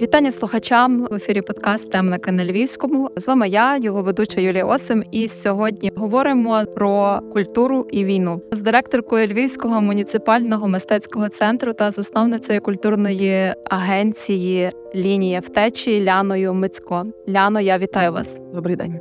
Вітання 0.00 0.32
слухачам 0.32 1.06
в 1.10 1.14
ефірі 1.14 1.42
подкаст 1.42 1.90
Темника 1.90 2.32
на 2.32 2.44
Львівському. 2.44 3.10
З 3.16 3.28
вами 3.28 3.48
я, 3.48 3.76
його 3.76 4.02
ведуча 4.02 4.40
Юлія 4.40 4.64
Осим. 4.64 5.04
І 5.10 5.28
сьогодні 5.28 5.92
говоримо 5.96 6.62
про 6.74 7.20
культуру 7.32 7.86
і 7.90 8.04
війну 8.04 8.42
з 8.52 8.60
директоркою 8.60 9.26
Львівського 9.26 9.80
муніципального 9.80 10.68
мистецького 10.68 11.28
центру 11.28 11.72
та 11.72 11.90
засновницею 11.90 12.60
культурної 12.60 13.54
агенції 13.70 14.72
Лінія 14.94 15.40
втечі 15.40 16.04
Ляною 16.04 16.54
Мицько. 16.54 17.06
Ляно, 17.28 17.60
я 17.60 17.78
вітаю 17.78 18.12
вас. 18.12 18.38
Добрий 18.54 18.76
день. 18.76 19.00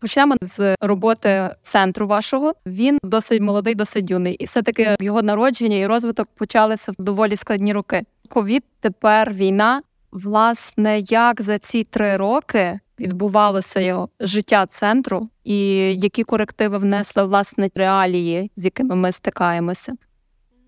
Почнемо 0.00 0.36
з 0.40 0.76
роботи 0.80 1.50
центру 1.62 2.06
вашого. 2.06 2.54
Він 2.66 2.98
досить 3.02 3.42
молодий, 3.42 3.74
досить 3.74 4.10
юний, 4.10 4.34
і 4.34 4.44
все 4.44 4.62
таки 4.62 4.96
його 5.00 5.22
народження 5.22 5.76
і 5.76 5.86
розвиток 5.86 6.28
почалися 6.34 6.92
в 6.92 7.02
доволі 7.02 7.36
складні 7.36 7.72
роки. 7.72 8.02
Ковід, 8.28 8.64
тепер 8.80 9.32
війна. 9.32 9.82
Власне, 10.12 11.00
як 11.00 11.42
за 11.42 11.58
ці 11.58 11.84
три 11.84 12.16
роки 12.16 12.80
відбувалося 13.00 13.80
його 13.80 14.08
життя 14.20 14.66
центру, 14.66 15.28
і 15.44 15.56
які 15.94 16.24
корективи 16.24 16.78
внесли 16.78 17.24
власне 17.24 17.68
реалії, 17.74 18.50
з 18.56 18.64
якими 18.64 18.94
ми 18.94 19.12
стикаємося? 19.12 19.92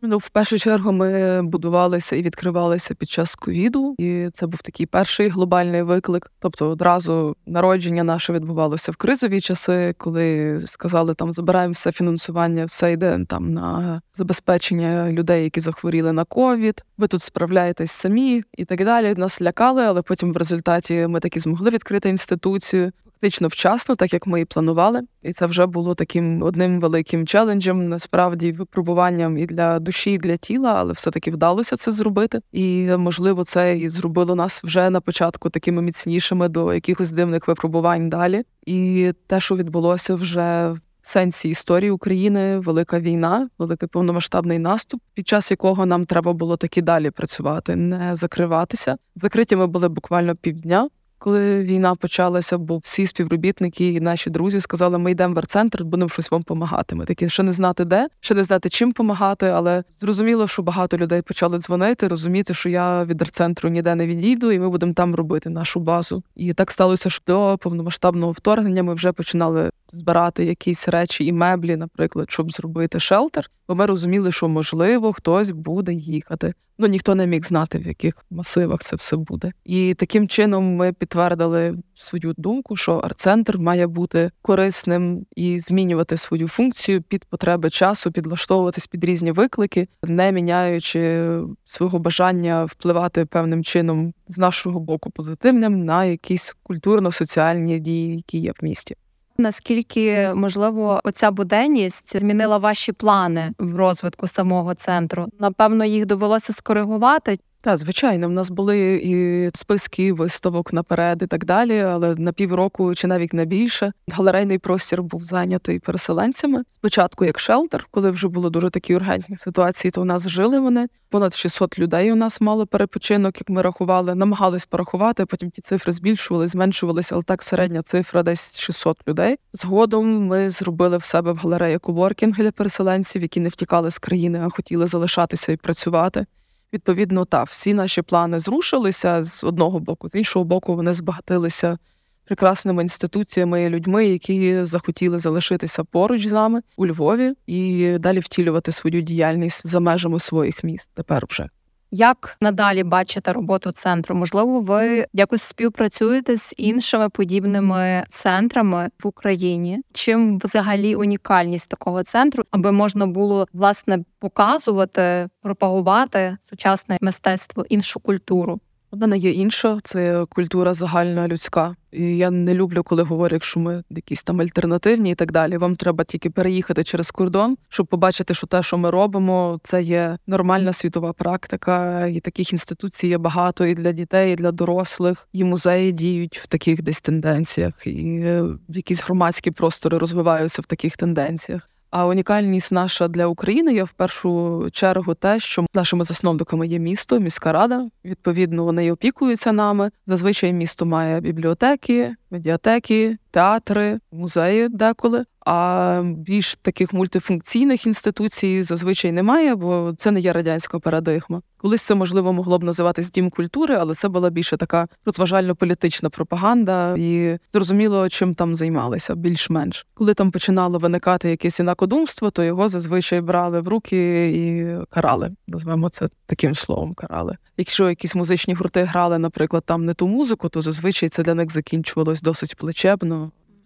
Ну, 0.05 0.19
в 0.19 0.29
першу 0.29 0.59
чергу 0.59 0.93
ми 0.93 1.43
будувалися 1.43 2.17
і 2.17 2.23
відкривалися 2.23 2.95
під 2.95 3.11
час 3.11 3.35
ковіду, 3.35 3.95
і 3.99 4.29
це 4.33 4.47
був 4.47 4.63
такий 4.63 4.87
перший 4.87 5.29
глобальний 5.29 5.83
виклик. 5.83 6.31
Тобто, 6.39 6.71
одразу 6.71 7.37
народження 7.47 8.05
наше 8.05 8.33
відбувалося 8.33 8.93
в 8.93 8.97
кризові 8.97 9.41
часи, 9.41 9.95
коли 9.99 10.59
сказали, 10.67 11.15
там 11.15 11.33
забираємо 11.33 11.73
все 11.73 11.93
фінансування, 11.93 12.65
все 12.65 12.93
йде 12.93 13.25
там 13.29 13.53
на 13.53 14.01
забезпечення 14.15 15.13
людей, 15.13 15.45
які 15.45 15.61
захворіли 15.61 16.13
на 16.13 16.25
ковід. 16.25 16.85
Ви 16.99 17.09
тут 17.09 17.23
справляєтесь 17.23 17.93
самі 17.93 18.45
і 18.57 18.65
так 18.65 18.85
далі. 18.85 19.15
Нас 19.17 19.43
лякали, 19.43 19.83
але 19.83 20.03
потім 20.03 20.33
в 20.33 20.37
результаті 20.37 21.07
ми 21.07 21.21
таки 21.21 21.41
змогли 21.41 21.71
відкрити 21.71 22.09
інституцію 22.09 22.93
фактично 23.23 23.49
вчасно, 23.49 23.97
так 23.97 24.13
як 24.13 24.27
ми 24.27 24.41
і 24.41 24.45
планували. 24.45 25.03
І 25.23 25.33
це 25.33 25.47
вже 25.47 25.67
було 25.67 25.95
таким 25.95 26.43
одним 26.43 26.81
великим 26.81 27.27
челенджем, 27.27 27.89
насправді 27.89 28.53
випробуванням 28.53 29.39
і 29.39 29.47
для 29.47 29.79
душі, 29.79 30.13
і 30.13 30.19
для 30.19 30.37
тіла, 30.37 30.75
але 30.77 30.93
все-таки 30.93 31.31
вдалося 31.31 31.77
це 31.77 31.91
зробити. 31.91 32.41
І 32.53 32.89
можливо, 32.97 33.45
це 33.45 33.79
і 33.79 33.89
зробило 33.89 34.35
нас 34.35 34.65
вже 34.65 34.91
на 34.91 35.01
початку 35.01 35.51
такими 35.51 35.83
міцнішими 35.83 36.49
до 36.49 36.75
якихось 36.75 37.13
дивних 37.13 37.49
випробувань 37.49 38.11
далі. 38.11 38.43
І 38.67 39.13
те, 39.27 39.41
що 39.41 39.57
відбулося 39.57 40.15
вже 40.15 40.71
в 40.71 40.81
сенсі 41.03 41.49
історії 41.49 41.91
України, 41.91 42.59
велика 42.59 43.01
війна, 43.01 43.49
великий 43.59 43.89
повномасштабний 43.89 44.59
наступ, 44.59 45.01
під 45.15 45.29
час 45.29 45.51
якого 45.51 45.87
нам 45.87 46.07
треба 46.07 46.33
було 46.33 46.57
таки 46.57 46.83
далі 46.83 47.11
працювати, 47.11 47.77
не 47.77 48.17
закриватися. 48.17 48.97
Закриті 49.17 49.57
ми 49.57 49.67
були 49.67 49.89
буквально 49.89 50.37
півдня 50.37 50.89
коли 51.23 51.63
війна 51.63 51.95
почалася, 51.95 52.59
бо 52.59 52.79
всі 52.79 53.07
співробітники 53.07 53.93
і 53.93 54.01
наші 54.01 54.31
друзі 54.31 54.61
сказали, 54.61 54.99
ми 54.99 55.11
йдемо 55.11 55.35
в 55.35 55.39
арцентр, 55.39 55.85
будемо 55.85 56.09
щось 56.09 56.31
вам 56.31 56.41
допомагати. 56.41 56.95
Ми 56.95 57.05
такі 57.05 57.29
ще 57.29 57.43
не 57.43 57.53
знати 57.53 57.85
де, 57.85 58.09
ще 58.21 58.35
не 58.35 58.45
знати, 58.45 58.69
чим 58.69 58.89
допомагати, 58.89 59.47
але 59.47 59.85
зрозуміло, 60.01 60.49
що 60.49 60.63
багато 60.63 60.99
людей 60.99 61.23
почали 61.23 61.59
дзвонити, 61.59 62.09
розуміти, 62.09 62.55
що 62.55 62.69
я 62.69 63.05
від 63.05 63.23
арцентру 63.23 63.71
ніде 63.71 63.95
не 63.95 64.07
відійду, 64.07 64.53
і 64.53 64.59
ми 64.59 64.71
будемо 64.71 64.93
там 64.93 65.15
робити 65.15 65.51
нашу 65.51 65.81
базу. 65.81 66.23
І 66.37 66.53
так 66.53 66.71
сталося, 66.71 67.11
що 67.11 67.23
до 67.27 67.59
повномасштабного 67.61 68.33
вторгнення 68.33 68.83
ми 68.83 68.95
вже 68.95 69.13
починали 69.13 69.71
збирати 69.93 70.45
якісь 70.45 70.89
речі 70.89 71.27
і 71.27 71.33
меблі, 71.33 71.77
наприклад, 71.77 72.31
щоб 72.31 72.53
зробити 72.53 73.01
шелтер. 73.01 73.51
Бо 73.69 73.75
ми 73.75 73.87
розуміли, 73.87 74.33
що 74.33 74.49
можливо 74.49 75.13
хтось 75.13 75.51
буде 75.51 75.93
їхати. 75.93 76.55
Ну 76.79 76.87
ніхто 76.89 77.15
не 77.15 77.27
міг 77.27 77.45
знати, 77.45 77.79
в 77.79 77.87
яких 77.87 78.15
масивах 78.31 78.81
це 78.83 78.97
все 78.97 79.17
буде. 79.17 79.53
І 79.65 79.95
таким 79.95 80.29
чином 80.29 80.77
ми 80.77 80.93
підтвердили 80.93 81.79
свою 81.95 82.35
думку, 82.37 82.77
що 82.77 82.93
арт-центр 82.93 83.59
має 83.59 83.87
бути 83.87 84.31
корисним 84.43 85.27
і 85.37 85.61
змінювати 85.61 86.17
свою 86.17 86.49
функцію 86.49 87.03
під 87.03 87.25
потреби 87.25 87.71
часу, 87.71 88.13
підлаштовуватись 88.13 88.87
під 88.87 89.05
різні 89.05 89.33
виклики, 89.33 89.89
не 90.03 90.33
міняючи 90.33 91.31
свого 91.67 91.99
бажання 91.99 92.65
впливати 92.65 93.25
певним 93.25 93.65
чином 93.65 94.15
з 94.29 94.39
нашого 94.39 94.81
боку 94.81 95.11
позитивним 95.11 95.85
на 95.85 96.05
якісь 96.05 96.57
культурно-соціальні 96.63 97.79
дії, 97.79 98.17
які 98.17 98.39
є 98.39 98.53
в 98.61 98.65
місті. 98.65 98.97
Наскільки 99.43 100.35
можливо 100.35 101.01
оця 101.05 101.31
буденність 101.31 102.19
змінила 102.19 102.59
ваші 102.59 102.93
плани 102.93 103.53
в 103.59 103.77
розвитку 103.77 104.27
самого 104.29 104.75
центру? 104.75 105.27
Напевно, 105.39 105.85
їх 105.85 106.07
довелося 106.07 106.53
скоригувати. 106.53 107.39
Так, 107.65 107.79
звичайно, 107.79 108.29
в 108.29 108.31
нас 108.31 108.51
були 108.51 109.01
і 109.05 109.51
списки 109.55 110.13
виставок 110.13 110.73
наперед, 110.73 111.23
і 111.23 111.27
так 111.27 111.45
далі. 111.45 111.81
Але 111.81 112.15
на 112.15 112.33
півроку 112.33 112.95
чи 112.95 113.07
навіть 113.07 113.33
не 113.33 113.45
більше 113.45 113.93
галерейний 114.13 114.59
простір 114.59 115.03
був 115.03 115.25
зайнятий 115.25 115.79
переселенцями. 115.79 116.63
Спочатку 116.71 117.25
як 117.25 117.39
шелтер, 117.39 117.87
коли 117.91 118.11
вже 118.11 118.29
було 118.29 118.51
дуже 118.51 118.71
такі 118.71 118.97
ургентні 118.97 119.37
ситуації, 119.37 119.91
то 119.91 120.03
у 120.03 120.05
нас 120.05 120.29
жили 120.29 120.61
вони. 120.61 120.87
Понад 121.11 121.35
600 121.35 121.79
людей 121.79 122.13
у 122.13 122.17
нас 122.17 122.41
мало 122.41 122.67
перепочинок, 122.67 123.41
як 123.41 123.51
ми 123.51 123.63
рахували, 123.63 124.15
намагались 124.15 124.67
порахувати. 124.67 125.27
Потім 125.27 125.51
ті 125.51 125.63
цифри 125.63 125.93
збільшували, 125.93 126.49
зменшувалися, 126.49 127.15
але 127.15 127.25
так 127.25 127.43
середня 127.43 127.83
цифра 127.83 128.23
десь 128.23 128.59
600 128.59 129.09
людей. 129.09 129.37
Згодом 129.53 130.27
ми 130.27 130.51
зробили 130.51 130.97
в 130.97 131.05
себе 131.05 131.33
в 131.33 131.37
галереї 131.37 131.79
коворкінг 131.79 132.37
для 132.37 132.53
переселенців, 132.53 133.23
які 133.23 133.41
не 133.41 133.49
втікали 133.49 133.91
з 133.91 133.99
країни, 133.99 134.43
а 134.45 134.49
хотіли 134.51 134.87
залишатися 134.87 135.53
і 135.53 135.57
працювати. 135.57 136.27
Відповідно, 136.73 137.25
та 137.25 137.43
всі 137.43 137.75
наші 137.75 138.03
плани 138.03 138.41
зрушилися 138.41 139.23
з 139.23 139.45
одного 139.45 139.81
боку, 139.81 140.09
з 140.09 140.15
іншого 140.15 140.45
боку, 140.45 140.77
вони 140.77 140.95
збагатилися 140.95 141.79
прекрасними 142.25 142.83
інституціями 142.83 143.63
і 143.63 143.69
людьми, 143.69 144.07
які 144.07 144.65
захотіли 144.65 145.19
залишитися 145.19 145.85
поруч 145.85 146.27
з 146.27 146.33
нами 146.33 146.63
у 146.77 146.87
Львові 146.87 147.33
і 147.47 147.93
далі 147.99 148.21
втілювати 148.21 148.73
свою 148.73 149.03
діяльність 149.03 149.67
за 149.67 149.81
межами 149.81 150.21
своїх 150.21 150.65
міст. 150.65 150.91
Тепер 150.95 151.27
вже. 151.29 151.49
Як 151.95 152.37
надалі 152.41 152.85
бачите 152.85 153.33
роботу 153.33 153.73
центру? 153.73 154.17
Можливо, 154.17 154.61
ви 154.61 155.07
якось 155.13 155.43
співпрацюєте 155.43 156.37
з 156.37 156.55
іншими 156.57 157.09
подібними 157.09 158.05
центрами 158.09 158.89
в 159.03 159.07
Україні? 159.07 159.81
Чим 159.93 160.39
взагалі 160.39 160.95
унікальність 160.95 161.71
такого 161.71 162.03
центру, 162.03 162.45
аби 162.51 162.73
можна 162.73 163.07
було 163.07 163.47
власне 163.53 163.99
показувати, 164.19 165.29
пропагувати 165.43 166.37
сучасне 166.51 166.99
мистецтво, 167.01 167.65
іншу 167.69 168.01
культуру? 168.01 168.61
Мене 168.93 169.19
є 169.19 169.31
інша, 169.31 169.79
це 169.83 170.25
культура 170.29 170.75
загальна 170.75 171.29
людська. 171.29 171.77
І 171.93 172.17
я 172.17 172.31
не 172.31 172.55
люблю, 172.55 172.83
коли 172.83 173.03
говорять, 173.03 173.43
що 173.43 173.61
ми 173.61 173.85
якісь 173.91 174.23
там 174.23 174.41
альтернативні 174.41 175.11
і 175.11 175.15
так 175.15 175.33
далі. 175.33 175.57
Вам 175.57 175.77
треба 175.77 176.05
тільки 176.05 176.31
переїхати 176.31 176.85
через 176.85 177.11
кордон, 177.11 177.57
щоб 177.69 177.87
побачити, 177.87 178.35
що 178.35 178.47
те, 178.47 178.63
що 178.63 178.79
ми 178.79 178.91
робимо, 178.91 179.61
це 179.63 179.83
є 179.83 180.17
нормальна 180.27 180.73
світова 180.73 181.13
практика. 181.13 182.07
І 182.07 182.21
таких 182.21 182.53
інституцій 182.53 183.07
є 183.07 183.19
багато 183.19 183.67
і 183.67 183.75
для 183.75 183.93
дітей, 183.93 184.33
і 184.33 184.37
для 184.37 184.53
дорослих. 184.53 185.29
І 185.33 185.45
музеї 185.45 185.93
діють 185.93 186.39
в 186.39 186.47
таких 186.47 186.83
десь 186.83 187.01
тенденціях, 187.01 187.87
і 187.87 188.23
е, 188.25 188.45
якісь 188.69 189.03
громадські 189.03 189.51
простори 189.51 189.99
розвиваються 189.99 190.63
в 190.63 190.65
таких 190.65 190.97
тенденціях. 190.97 191.72
А 191.93 192.07
унікальність 192.07 192.73
наша 192.73 193.09
для 193.09 193.27
України 193.27 193.75
є 193.75 193.85
в 193.85 193.93
першу 193.93 194.69
чергу 194.73 195.15
те, 195.15 195.41
що 195.41 195.67
нашими 195.75 196.05
засновниками 196.05 196.67
є 196.67 196.79
місто, 196.79 197.21
міська 197.21 197.53
рада. 197.53 197.89
Відповідно, 198.05 198.65
вони 198.65 198.93
опікуються 198.93 199.53
нами. 199.53 199.91
Зазвичай 200.07 200.53
місто 200.53 200.87
має 200.87 201.21
бібліотеки, 201.21 202.15
медіатеки, 202.31 203.17
театри, 203.33 203.99
музеї 204.13 204.69
деколи. 204.69 205.25
А 205.47 206.03
більш 206.05 206.57
таких 206.57 206.93
мультифункційних 206.93 207.87
інституцій 207.87 208.63
зазвичай 208.63 209.13
немає, 209.13 209.55
бо 209.55 209.95
це 209.97 210.11
не 210.11 210.21
є 210.21 210.33
радянська 210.33 210.79
парадигма. 210.79 211.43
Колись 211.57 211.83
це 211.83 211.95
можливо 211.95 212.33
могло 212.33 212.59
б 212.59 212.65
називатись 212.65 213.11
дім 213.11 213.31
культури, 213.31 213.77
але 213.81 213.95
це 213.95 214.09
була 214.09 214.31
більше 214.31 214.57
така 214.57 214.89
розважально-політична 215.07 216.09
пропаганда, 216.09 216.97
і 216.99 217.39
зрозуміло, 217.53 218.09
чим 218.09 218.35
там 218.35 218.55
займалися 218.55 219.15
більш-менш. 219.15 219.87
Коли 219.95 220.15
там 220.15 220.31
починало 220.31 220.79
виникати 220.79 221.31
якесь 221.31 221.61
інакодумство, 221.61 222.31
то 222.31 222.43
його 222.43 222.69
зазвичай 222.69 223.21
брали 223.21 223.61
в 223.61 223.69
руки 223.69 224.29
і 224.29 224.77
карали. 224.91 225.31
Назвемо 225.47 225.89
це 225.89 226.09
таким 226.27 226.55
словом 226.55 226.95
карали. 226.95 227.37
Якщо 227.57 227.89
якісь 227.89 228.15
музичні 228.15 228.55
гурти 228.55 228.83
грали, 228.83 229.19
наприклад, 229.19 229.63
там 229.67 229.85
не 229.85 229.95
ту 229.95 230.09
музику, 230.09 230.49
то 230.49 230.63
зазвичай 230.63 231.09
це 231.09 231.23
для 231.23 231.35
них 231.35 231.53
закінчувалось 231.53 232.23
досить 232.23 232.57
плечебно 232.57 233.22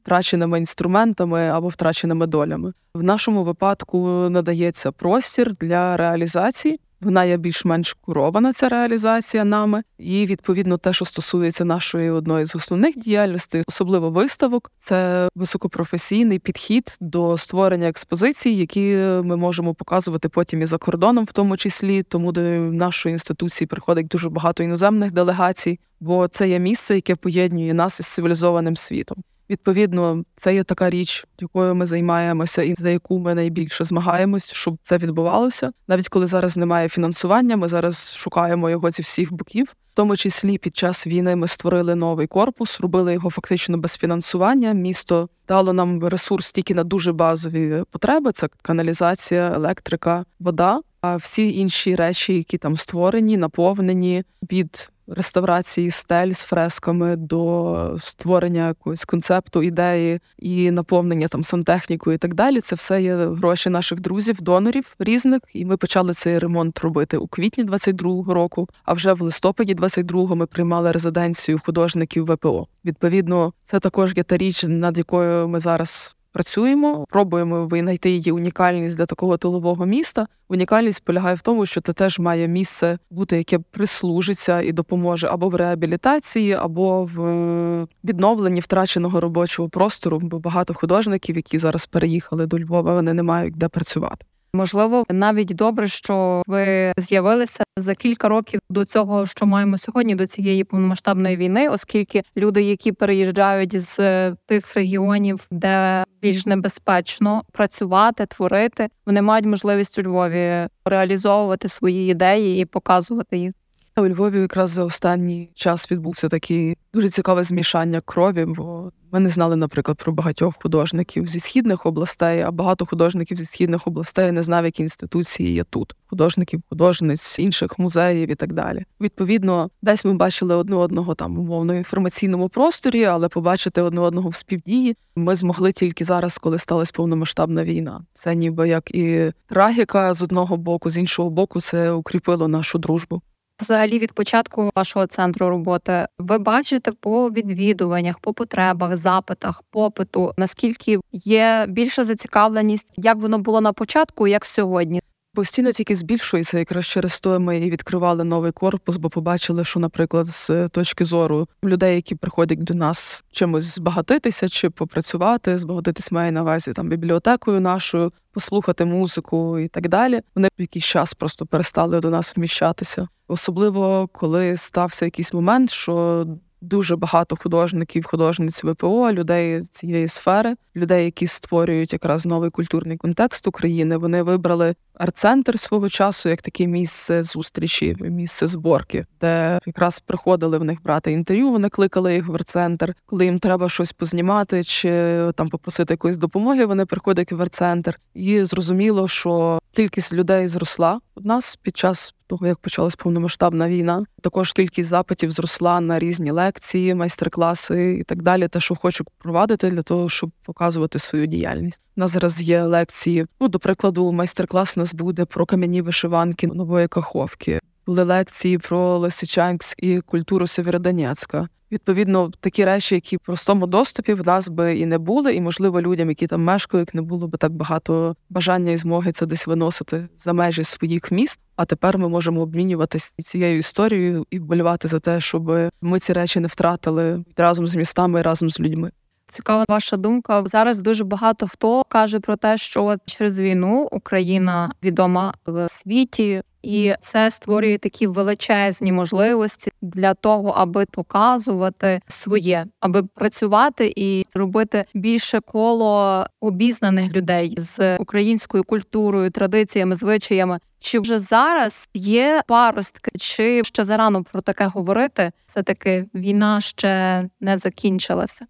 втраченими 0.06 0.58
інструментами 0.58 1.48
або 1.48 1.68
втраченими 1.68 2.26
долями. 2.26 2.72
В 2.94 3.02
нашому 3.02 3.44
випадку 3.44 4.06
надається 4.30 4.92
простір 4.92 5.54
для 5.60 5.96
реалізації. 5.96 6.80
Вона 7.00 7.24
є 7.24 7.36
більш-менш 7.36 7.92
курована 7.92 8.52
ця 8.52 8.68
реалізація 8.68 9.44
нами, 9.44 9.82
і 9.98 10.26
відповідно 10.26 10.78
те, 10.78 10.92
що 10.92 11.04
стосується 11.04 11.64
нашої 11.64 12.10
одної 12.10 12.46
з 12.46 12.56
основних 12.56 12.98
діяльностей, 12.98 13.62
особливо 13.66 14.10
виставок, 14.10 14.72
це 14.78 15.28
високопрофесійний 15.34 16.38
підхід 16.38 16.96
до 17.00 17.38
створення 17.38 17.88
експозицій, 17.88 18.50
які 18.50 18.94
ми 19.24 19.36
можемо 19.36 19.74
показувати 19.74 20.28
потім 20.28 20.62
і 20.62 20.66
за 20.66 20.78
кордоном, 20.78 21.24
в 21.24 21.32
тому 21.32 21.56
числі, 21.56 22.02
тому 22.02 22.32
до 22.32 22.40
нашої 22.40 23.12
інституції 23.12 23.68
приходить 23.68 24.08
дуже 24.08 24.28
багато 24.28 24.62
іноземних 24.62 25.12
делегацій, 25.12 25.80
бо 26.00 26.28
це 26.28 26.48
є 26.48 26.58
місце, 26.58 26.94
яке 26.94 27.16
поєднує 27.16 27.74
нас 27.74 28.00
із 28.00 28.06
цивілізованим 28.06 28.76
світом. 28.76 29.16
Відповідно, 29.50 30.24
це 30.34 30.54
є 30.54 30.64
така 30.64 30.90
річ, 30.90 31.26
якою 31.40 31.74
ми 31.74 31.86
займаємося, 31.86 32.62
і 32.62 32.74
за 32.74 32.90
яку 32.90 33.18
ми 33.18 33.34
найбільше 33.34 33.84
змагаємось, 33.84 34.52
щоб 34.52 34.78
це 34.82 34.98
відбувалося. 34.98 35.70
Навіть 35.88 36.08
коли 36.08 36.26
зараз 36.26 36.56
немає 36.56 36.88
фінансування, 36.88 37.56
ми 37.56 37.68
зараз 37.68 38.14
шукаємо 38.16 38.70
його 38.70 38.90
зі 38.90 39.02
всіх 39.02 39.32
боків. 39.32 39.66
В 39.66 39.94
тому 39.96 40.16
числі 40.16 40.58
під 40.58 40.76
час 40.76 41.06
війни 41.06 41.36
ми 41.36 41.48
створили 41.48 41.94
новий 41.94 42.26
корпус, 42.26 42.80
робили 42.80 43.12
його 43.12 43.30
фактично 43.30 43.78
без 43.78 43.96
фінансування. 43.96 44.72
Місто 44.72 45.28
дало 45.48 45.72
нам 45.72 46.04
ресурс 46.04 46.52
тільки 46.52 46.74
на 46.74 46.84
дуже 46.84 47.12
базові 47.12 47.82
потреби: 47.90 48.32
це 48.32 48.48
каналізація, 48.62 49.52
електрика, 49.54 50.24
вода. 50.40 50.80
А 51.00 51.16
всі 51.16 51.58
інші 51.58 51.96
речі, 51.96 52.34
які 52.34 52.58
там 52.58 52.76
створені, 52.76 53.36
наповнені 53.36 54.24
від 54.42 54.90
реставрації 55.08 55.90
стель 55.90 56.30
з 56.30 56.42
фресками 56.42 57.16
до 57.16 57.94
створення 57.98 58.68
якогось 58.68 59.04
концепту, 59.04 59.62
ідеї 59.62 60.20
і 60.38 60.70
наповнення 60.70 61.28
там 61.28 61.44
сантехнікою 61.44 62.14
і 62.14 62.18
так 62.18 62.34
далі. 62.34 62.60
Це 62.60 62.74
все 62.74 63.02
є 63.02 63.16
гроші 63.16 63.70
наших 63.70 64.00
друзів, 64.00 64.42
донорів 64.42 64.94
різних. 64.98 65.40
І 65.54 65.64
ми 65.64 65.76
почали 65.76 66.12
цей 66.12 66.38
ремонт 66.38 66.78
робити 66.78 67.16
у 67.16 67.26
квітні 67.26 67.64
22-го 67.64 68.34
року. 68.34 68.68
А 68.84 68.92
вже 68.92 69.12
в 69.12 69.20
листопаді 69.20 69.74
22-го 69.74 70.36
ми 70.36 70.46
приймали 70.46 70.92
резиденцію 70.92 71.58
художників 71.58 72.24
ВПО. 72.24 72.66
Відповідно, 72.84 73.52
це 73.64 73.78
також 73.78 74.12
є 74.16 74.22
та 74.22 74.36
річ, 74.36 74.64
над 74.68 74.98
якою 74.98 75.48
ми 75.48 75.60
зараз 75.60 76.16
працюємо, 76.36 77.06
пробуємо 77.08 77.66
винайти 77.66 78.10
її 78.10 78.32
унікальність 78.32 78.96
для 78.96 79.06
такого 79.06 79.36
тилового 79.36 79.86
міста. 79.86 80.26
Унікальність 80.48 81.04
полягає 81.04 81.34
в 81.34 81.40
тому, 81.40 81.66
що 81.66 81.80
це 81.80 81.92
теж 81.92 82.18
має 82.18 82.48
місце 82.48 82.98
бути, 83.10 83.36
яке 83.36 83.58
прислужиться 83.58 84.60
і 84.60 84.72
допоможе 84.72 85.28
або 85.28 85.48
в 85.48 85.54
реабілітації, 85.54 86.52
або 86.52 87.04
в 87.04 87.24
е, 87.24 87.86
відновленні 88.04 88.60
втраченого 88.60 89.20
робочого 89.20 89.68
простору. 89.68 90.18
Бо 90.22 90.38
багато 90.38 90.74
художників, 90.74 91.36
які 91.36 91.58
зараз 91.58 91.86
переїхали 91.86 92.46
до 92.46 92.58
Львова, 92.58 92.94
вони 92.94 93.12
не 93.12 93.22
мають 93.22 93.54
де 93.56 93.68
працювати. 93.68 94.26
Можливо, 94.56 95.04
навіть 95.10 95.54
добре, 95.54 95.88
що 95.88 96.42
ви 96.46 96.92
з'явилися 96.96 97.64
за 97.76 97.94
кілька 97.94 98.28
років 98.28 98.60
до 98.70 98.84
цього, 98.84 99.26
що 99.26 99.46
маємо 99.46 99.78
сьогодні, 99.78 100.14
до 100.14 100.26
цієї 100.26 100.64
повномасштабної 100.64 101.36
війни, 101.36 101.68
оскільки 101.68 102.22
люди, 102.36 102.62
які 102.62 102.92
переїжджають 102.92 103.80
з 103.80 104.30
тих 104.32 104.74
регіонів, 104.74 105.46
де 105.50 106.04
більш 106.22 106.46
небезпечно 106.46 107.42
працювати, 107.52 108.26
творити, 108.26 108.88
вони 109.06 109.22
мають 109.22 109.46
можливість 109.46 109.98
у 109.98 110.02
Львові 110.02 110.68
реалізовувати 110.84 111.68
свої 111.68 112.10
ідеї 112.10 112.62
і 112.62 112.64
показувати 112.64 113.36
їх. 113.36 113.52
У 114.00 114.08
Львові 114.08 114.40
якраз 114.40 114.70
за 114.70 114.84
останній 114.84 115.50
час 115.54 115.90
відбувся 115.90 116.28
такий 116.28 116.76
дуже 116.94 117.10
цікаве 117.10 117.42
змішання 117.42 118.00
крові, 118.00 118.44
бо 118.44 118.90
ми 119.12 119.20
не 119.20 119.28
знали, 119.28 119.56
наприклад, 119.56 119.98
про 119.98 120.12
багатьох 120.12 120.54
художників 120.62 121.26
зі 121.26 121.40
східних 121.40 121.86
областей, 121.86 122.40
а 122.40 122.50
багато 122.50 122.86
художників 122.86 123.36
зі 123.36 123.46
східних 123.46 123.86
областей 123.86 124.32
не 124.32 124.42
знав, 124.42 124.64
які 124.64 124.82
інституції 124.82 125.54
є 125.54 125.64
тут. 125.64 125.96
Художників, 126.06 126.62
художниць, 126.68 127.38
інших 127.38 127.78
музеїв 127.78 128.30
і 128.30 128.34
так 128.34 128.52
далі. 128.52 128.84
Відповідно, 129.00 129.70
десь 129.82 130.04
ми 130.04 130.14
бачили 130.14 130.54
одне 130.54 130.76
одного 130.76 131.14
там 131.14 131.38
умовно 131.38 131.74
інформаційному 131.74 132.48
просторі, 132.48 133.04
але 133.04 133.28
побачити 133.28 133.82
одне 133.82 134.00
одного 134.00 134.28
в 134.28 134.34
співдії 134.34 134.96
ми 135.16 135.36
змогли 135.36 135.72
тільки 135.72 136.04
зараз, 136.04 136.38
коли 136.38 136.58
сталася 136.58 136.92
повномасштабна 136.96 137.64
війна. 137.64 138.04
Це 138.12 138.34
ніби 138.34 138.68
як 138.68 138.94
і 138.94 139.32
трагіка 139.46 140.14
з 140.14 140.22
одного 140.22 140.56
боку, 140.56 140.90
з 140.90 140.96
іншого 140.96 141.30
боку, 141.30 141.60
це 141.60 141.92
укріпило 141.92 142.48
нашу 142.48 142.78
дружбу. 142.78 143.22
Взагалі, 143.60 143.98
від 143.98 144.12
початку 144.12 144.70
вашого 144.76 145.06
центру 145.06 145.48
роботи 145.48 146.06
ви 146.18 146.38
бачите 146.38 146.92
по 146.92 147.30
відвідуваннях, 147.30 148.18
по 148.18 148.32
потребах, 148.34 148.96
запитах, 148.96 149.62
попиту, 149.70 150.32
наскільки 150.36 150.98
є 151.12 151.66
більша 151.68 152.04
зацікавленість, 152.04 152.86
як 152.96 153.16
воно 153.16 153.38
було 153.38 153.60
на 153.60 153.72
початку, 153.72 154.26
як 154.26 154.46
сьогодні. 154.46 155.02
Постійно 155.36 155.72
тільки 155.72 155.94
збільшується, 155.94 156.58
якраз 156.58 156.86
через 156.86 157.20
то 157.20 157.40
ми 157.40 157.58
і 157.58 157.70
відкривали 157.70 158.24
новий 158.24 158.52
корпус, 158.52 158.96
бо 158.96 159.10
побачили, 159.10 159.64
що, 159.64 159.80
наприклад, 159.80 160.26
з 160.26 160.68
точки 160.68 161.04
зору 161.04 161.48
людей, 161.64 161.94
які 161.94 162.14
приходять 162.14 162.64
до 162.64 162.74
нас 162.74 163.24
чимось 163.32 163.64
збагатитися 163.64 164.48
чи 164.48 164.70
попрацювати, 164.70 165.58
збагатитись 165.58 166.12
має 166.12 166.32
на 166.32 166.42
увазі 166.42 166.72
там 166.72 166.88
бібліотекою 166.88 167.60
нашою, 167.60 168.12
послухати 168.32 168.84
музику 168.84 169.58
і 169.58 169.68
так 169.68 169.88
далі. 169.88 170.20
Вони 170.34 170.48
в 170.58 170.60
якийсь 170.60 170.84
час 170.84 171.14
просто 171.14 171.46
перестали 171.46 172.00
до 172.00 172.10
нас 172.10 172.36
вміщатися, 172.36 173.08
особливо 173.28 174.08
коли 174.12 174.56
стався 174.56 175.04
якийсь 175.04 175.32
момент, 175.32 175.70
що 175.70 176.26
дуже 176.60 176.96
багато 176.96 177.36
художників, 177.36 178.06
художниць 178.06 178.64
ВПО, 178.64 179.12
людей 179.12 179.62
цієї 179.62 180.08
сфери, 180.08 180.54
людей, 180.76 181.04
які 181.04 181.26
створюють 181.26 181.92
якраз 181.92 182.26
новий 182.26 182.50
культурний 182.50 182.96
контекст 182.96 183.46
України. 183.46 183.96
Вони 183.96 184.22
вибрали 184.22 184.74
арт-центр 184.94 185.58
свого 185.58 185.88
часу 185.88 186.28
як 186.28 186.42
таке 186.42 186.66
місце 186.66 187.22
зустрічі, 187.22 187.96
місце 188.00 188.46
зборки, 188.46 189.06
де 189.20 189.58
якраз 189.66 190.00
приходили 190.00 190.58
в 190.58 190.64
них 190.64 190.82
брати 190.82 191.12
інтерв'ю. 191.12 191.50
Вони 191.50 191.68
кликали 191.68 192.14
їх 192.14 192.26
в 192.26 192.34
арт-центр. 192.34 192.94
Коли 193.06 193.24
їм 193.24 193.38
треба 193.38 193.68
щось 193.68 193.92
познімати 193.92 194.64
чи 194.64 194.90
там 195.34 195.48
попросити 195.48 195.94
якоїсь 195.94 196.18
допомоги. 196.18 196.64
Вони 196.64 196.86
приходять 196.86 197.32
в 197.32 197.42
арт-центр. 197.42 197.98
і 198.14 198.44
зрозуміло, 198.44 199.08
що 199.08 199.58
кількість 199.72 200.12
людей 200.12 200.48
зросла 200.48 201.00
у 201.16 201.20
нас 201.28 201.56
під 201.56 201.76
час 201.76 202.14
того, 202.26 202.46
як 202.46 202.58
почалась 202.58 202.96
повномасштабна 202.96 203.68
війна. 203.68 204.04
Також 204.20 204.52
кількість 204.52 204.88
запитів 204.88 205.30
зросла 205.30 205.80
на 205.80 205.98
різні 205.98 206.30
лекції, 206.30 206.94
майстер-класи 206.94 207.98
і 208.00 208.02
так 208.02 208.22
далі. 208.22 208.48
Те, 208.48 208.60
що 208.60 208.74
хочу 208.74 209.04
провадити 209.18 209.70
для 209.70 209.82
того, 209.82 210.08
щоб 210.08 210.30
показувати 210.42 210.98
свою 210.98 211.26
діяльність. 211.26 211.80
У 211.96 212.00
нас 212.00 212.10
зараз 212.10 212.42
є 212.42 212.62
лекції. 212.62 213.26
Ну, 213.40 213.48
до 213.48 213.58
прикладу, 213.58 214.12
майстер-клас 214.12 214.76
у 214.76 214.80
нас 214.80 214.94
буде 214.94 215.24
про 215.24 215.46
кам'яні 215.46 215.82
вишиванки 215.82 216.46
нової 216.46 216.88
каховки. 216.88 217.60
Були 217.86 218.02
лекції 218.02 218.58
про 218.58 218.98
Лисичанськ 218.98 219.82
і 219.82 220.00
культуру 220.00 220.46
Сєвєродонецька. 220.46 221.48
Відповідно, 221.72 222.30
такі 222.40 222.64
речі, 222.64 222.94
які 222.94 223.16
в 223.16 223.20
простому 223.20 223.66
доступі 223.66 224.14
в 224.14 224.26
нас 224.26 224.48
би 224.48 224.78
і 224.78 224.86
не 224.86 224.98
були, 224.98 225.34
і 225.34 225.40
можливо 225.40 225.82
людям, 225.82 226.08
які 226.08 226.26
там 226.26 226.44
мешкають, 226.44 226.94
не 226.94 227.02
було 227.02 227.28
би 227.28 227.38
так 227.38 227.52
багато 227.52 228.16
бажання 228.30 228.72
і 228.72 228.76
змоги 228.76 229.12
це 229.12 229.26
десь 229.26 229.46
виносити 229.46 230.08
за 230.18 230.32
межі 230.32 230.64
своїх 230.64 231.10
міст. 231.10 231.40
А 231.56 231.64
тепер 231.64 231.98
ми 231.98 232.08
можемо 232.08 232.40
обмінюватися 232.40 233.22
цією 233.22 233.58
історією 233.58 234.26
і 234.30 234.38
вболівати 234.38 234.88
за 234.88 235.00
те, 235.00 235.20
щоб 235.20 235.52
ми 235.80 235.98
ці 235.98 236.12
речі 236.12 236.40
не 236.40 236.48
втратили 236.48 237.24
разом 237.36 237.66
з 237.66 237.74
містами, 237.74 238.22
разом 238.22 238.50
з 238.50 238.60
людьми. 238.60 238.90
Цікава 239.28 239.64
ваша 239.68 239.96
думка. 239.96 240.42
Зараз 240.46 240.78
дуже 240.78 241.04
багато 241.04 241.48
хто 241.48 241.84
каже 241.88 242.20
про 242.20 242.36
те, 242.36 242.56
що 242.56 242.96
через 243.06 243.40
війну 243.40 243.88
Україна 243.92 244.72
відома 244.82 245.34
в 245.46 245.68
світі, 245.68 246.42
і 246.66 246.94
це 247.00 247.30
створює 247.30 247.78
такі 247.78 248.06
величезні 248.06 248.92
можливості 248.92 249.70
для 249.82 250.14
того, 250.14 250.48
аби 250.48 250.86
показувати 250.90 252.00
своє, 252.08 252.66
аби 252.80 253.02
працювати 253.02 253.92
і 253.96 254.26
робити 254.34 254.84
більше 254.94 255.40
коло 255.40 256.24
обізнаних 256.40 257.12
людей 257.12 257.54
з 257.56 257.96
українською 257.96 258.64
культурою, 258.64 259.30
традиціями, 259.30 259.94
звичаями. 259.94 260.58
Чи 260.78 261.00
вже 261.00 261.18
зараз 261.18 261.88
є 261.94 262.42
паростки, 262.46 263.10
чи 263.18 263.64
ще 263.64 263.84
зарано 263.84 264.24
про 264.24 264.40
таке 264.40 264.66
говорити? 264.66 265.32
Все 265.46 265.62
таки 265.62 266.06
війна 266.14 266.60
ще 266.60 267.24
не 267.40 267.58
закінчилася. 267.58 268.46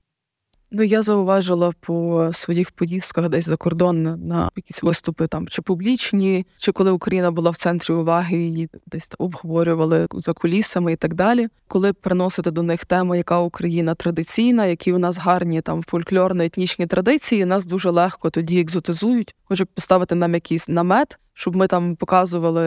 Ну, 0.79 0.83
я 0.83 1.03
зауважила 1.03 1.73
по 1.81 2.31
своїх 2.33 2.71
поїздках 2.71 3.29
десь 3.29 3.45
за 3.45 3.57
кордон 3.57 4.03
на 4.03 4.51
якісь 4.57 4.83
виступи 4.83 5.27
там 5.27 5.49
чи 5.49 5.63
публічні, 5.63 6.47
чи 6.59 6.73
коли 6.73 6.91
Україна 6.91 7.31
була 7.31 7.51
в 7.51 7.57
центрі 7.57 7.95
уваги, 7.95 8.39
її 8.39 8.69
десь 8.87 9.11
обговорювали 9.19 10.07
за 10.13 10.33
кулісами 10.33 10.93
і 10.93 10.97
так 10.97 11.15
далі. 11.15 11.49
Коли 11.69 11.93
приносити 11.93 12.51
до 12.51 12.63
них 12.63 12.85
тему, 12.85 13.15
яка 13.15 13.41
Україна 13.41 13.95
традиційна, 13.95 14.67
які 14.67 14.93
у 14.93 14.99
нас 14.99 15.19
гарні 15.19 15.61
там 15.61 15.83
фольклорно-етнічні 15.83 16.87
традиції, 16.87 17.45
нас 17.45 17.65
дуже 17.65 17.91
легко 17.91 18.31
тоді 18.31 18.61
екзотизують. 18.61 19.35
Хочуть 19.49 19.69
поставити 19.75 20.15
нам 20.15 20.35
якийсь 20.35 20.69
намет, 20.69 21.19
щоб 21.35 21.57
ми 21.57 21.67
там 21.67 21.97
показували, 21.97 22.63